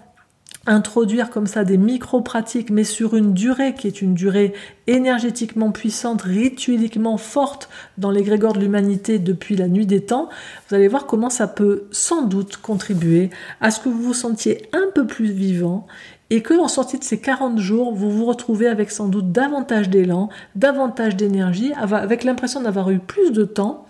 introduire 0.66 1.30
comme 1.30 1.48
ça 1.48 1.66
des 1.66 1.78
micro-pratiques, 1.78 2.70
mais 2.70 2.84
sur 2.84 3.16
une 3.16 3.34
durée 3.34 3.74
qui 3.74 3.88
est 3.88 4.02
une 4.02 4.14
durée 4.14 4.54
énergétiquement 4.88 5.72
puissante, 5.72 6.22
ritueliquement 6.22 7.18
forte 7.18 7.70
dans 7.98 8.12
l'égrégore 8.12 8.54
de 8.54 8.60
l'humanité 8.60 9.20
depuis 9.20 9.56
la 9.56 9.68
nuit 9.68 9.86
des 9.86 10.02
temps, 10.02 10.30
vous 10.70 10.76
allez 10.76 10.88
voir 10.88 11.06
comment 11.06 11.30
ça 11.30 11.48
peut 11.48 11.84
sans 11.92 12.22
doute 12.22 12.58
contribuer 12.58 13.30
à 13.60 13.72
ce 13.72 13.82
que 13.82 13.90
vous 13.90 14.02
vous 14.02 14.14
sentiez 14.14 14.70
un 14.72 14.90
peu 14.94 15.06
plus 15.06 15.32
vivant 15.32 15.86
et 16.30 16.42
que 16.42 16.54
en 16.54 16.70
sortie 16.70 16.98
de 16.98 17.04
ces 17.04 17.20
40 17.20 17.60
jours, 17.60 17.94
vous 17.94 18.10
vous 18.10 18.26
retrouvez 18.26 18.68
avec 18.68 18.90
sans 18.90 19.08
doute 19.08 19.32
davantage 19.32 19.90
d'élan, 19.90 20.30
davantage 20.56 21.16
d'énergie, 21.16 21.74
avec 21.74 22.24
l'impression 22.24 22.62
d'avoir 22.62 22.90
eu 22.90 23.00
plus 23.00 23.32
de 23.32 23.44
temps 23.44 23.86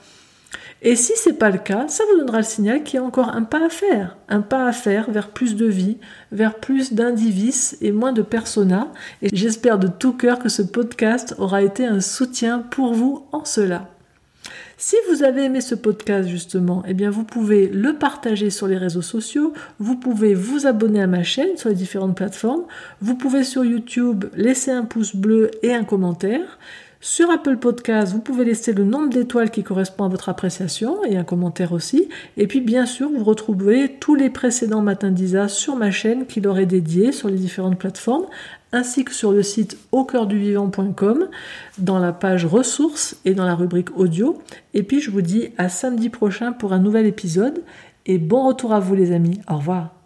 et 0.82 0.96
si 0.96 1.14
c'est 1.16 1.40
pas 1.40 1.50
le 1.50 1.60
cas, 1.60 1.88
ça 1.88 2.04
vous 2.10 2.20
donnera 2.20 2.40
le 2.40 2.44
signal 2.44 2.84
qu'il 2.84 2.96
y 2.96 3.02
a 3.02 3.06
encore 3.06 3.30
un 3.30 3.44
pas 3.44 3.66
à 3.66 3.70
faire, 3.70 4.18
un 4.28 4.42
pas 4.42 4.68
à 4.68 4.74
faire 4.74 5.10
vers 5.10 5.30
plus 5.30 5.56
de 5.56 5.66
vie, 5.66 5.98
vers 6.32 6.56
plus 6.56 6.94
d'indivis 6.94 7.78
et 7.82 7.94
moins 7.94 8.12
de 8.12 8.22
persona. 8.22 8.92
Et 9.22 9.30
j'espère 9.32 9.80
de 9.80 9.88
tout 9.88 10.14
cœur 10.14 10.40
que 10.40 10.50
ce 10.50 10.62
podcast 10.62 11.36
aura 11.38 11.62
été 11.62 11.86
un 11.86 12.02
soutien 12.02 12.60
pour 12.60 12.94
vous 12.94 13.26
en 13.32 13.46
cela. 13.46 13.90
Si 14.78 14.98
vous 15.10 15.24
avez 15.24 15.46
aimé 15.46 15.62
ce 15.62 15.76
podcast 15.76 16.28
justement, 16.28 16.84
eh 16.86 16.94
bien 16.94 17.10
vous 17.10 17.24
pouvez 17.24 17.70
le 17.70 17.94
partager 17.94 18.50
sur 18.50 18.68
les 18.68 18.76
réseaux 18.76 19.02
sociaux, 19.02 19.54
vous 19.80 19.96
pouvez 19.96 20.34
vous 20.34 20.68
abonner 20.68 21.02
à 21.02 21.08
ma 21.08 21.24
chaîne 21.24 21.56
sur 21.56 21.70
les 21.70 21.76
différentes 21.76 22.18
plateformes, 22.18 22.64
vous 23.00 23.16
pouvez 23.16 23.46
sur 23.46 23.64
YouTube 23.64 24.26
laisser 24.36 24.72
un 24.72 24.84
pouce 24.84 25.16
bleu 25.16 25.52
et 25.62 25.74
un 25.74 25.86
commentaire. 25.86 26.60
Sur 27.06 27.30
Apple 27.32 27.58
Podcast, 27.58 28.14
vous 28.14 28.22
pouvez 28.22 28.46
laisser 28.46 28.72
le 28.72 28.86
nombre 28.86 29.10
d'étoiles 29.10 29.52
qui 29.52 29.62
correspond 29.62 30.06
à 30.06 30.08
votre 30.08 30.30
appréciation 30.30 31.04
et 31.04 31.18
un 31.18 31.26
commentaire 31.26 31.74
aussi. 31.74 32.08
Et 32.38 32.48
puis 32.48 32.62
bien 32.62 32.86
sûr, 32.86 33.10
vous 33.10 33.26
retrouvez 33.26 33.98
tous 34.00 34.16
les 34.16 34.30
précédents 34.30 34.82
matins 34.82 35.12
d'Isa 35.12 35.50
sur 35.50 35.76
ma 35.76 35.92
chaîne 35.92 36.26
qui 36.26 36.40
leur 36.40 36.58
est 36.60 36.66
dédiée 36.66 37.12
sur 37.12 37.28
les 37.28 37.36
différentes 37.36 37.78
plateformes, 37.78 38.26
ainsi 38.72 39.04
que 39.04 39.14
sur 39.14 39.34
le 39.34 39.44
site 39.44 39.78
au 39.92 40.08
vivant.com 40.30 41.28
dans 41.78 42.00
la 42.00 42.14
page 42.14 42.46
ressources 42.46 43.18
et 43.26 43.34
dans 43.34 43.46
la 43.46 43.56
rubrique 43.56 43.98
audio. 43.98 44.42
Et 44.74 44.84
puis 44.84 45.02
je 45.02 45.12
vous 45.12 45.22
dis 45.22 45.50
à 45.58 45.68
samedi 45.68 46.08
prochain 46.08 46.54
pour 46.54 46.72
un 46.72 46.80
nouvel 46.80 47.06
épisode 47.06 47.64
et 48.06 48.18
bon 48.18 48.48
retour 48.48 48.72
à 48.72 48.80
vous 48.80 48.96
les 48.96 49.12
amis. 49.12 49.42
Au 49.50 49.58
revoir. 49.58 50.03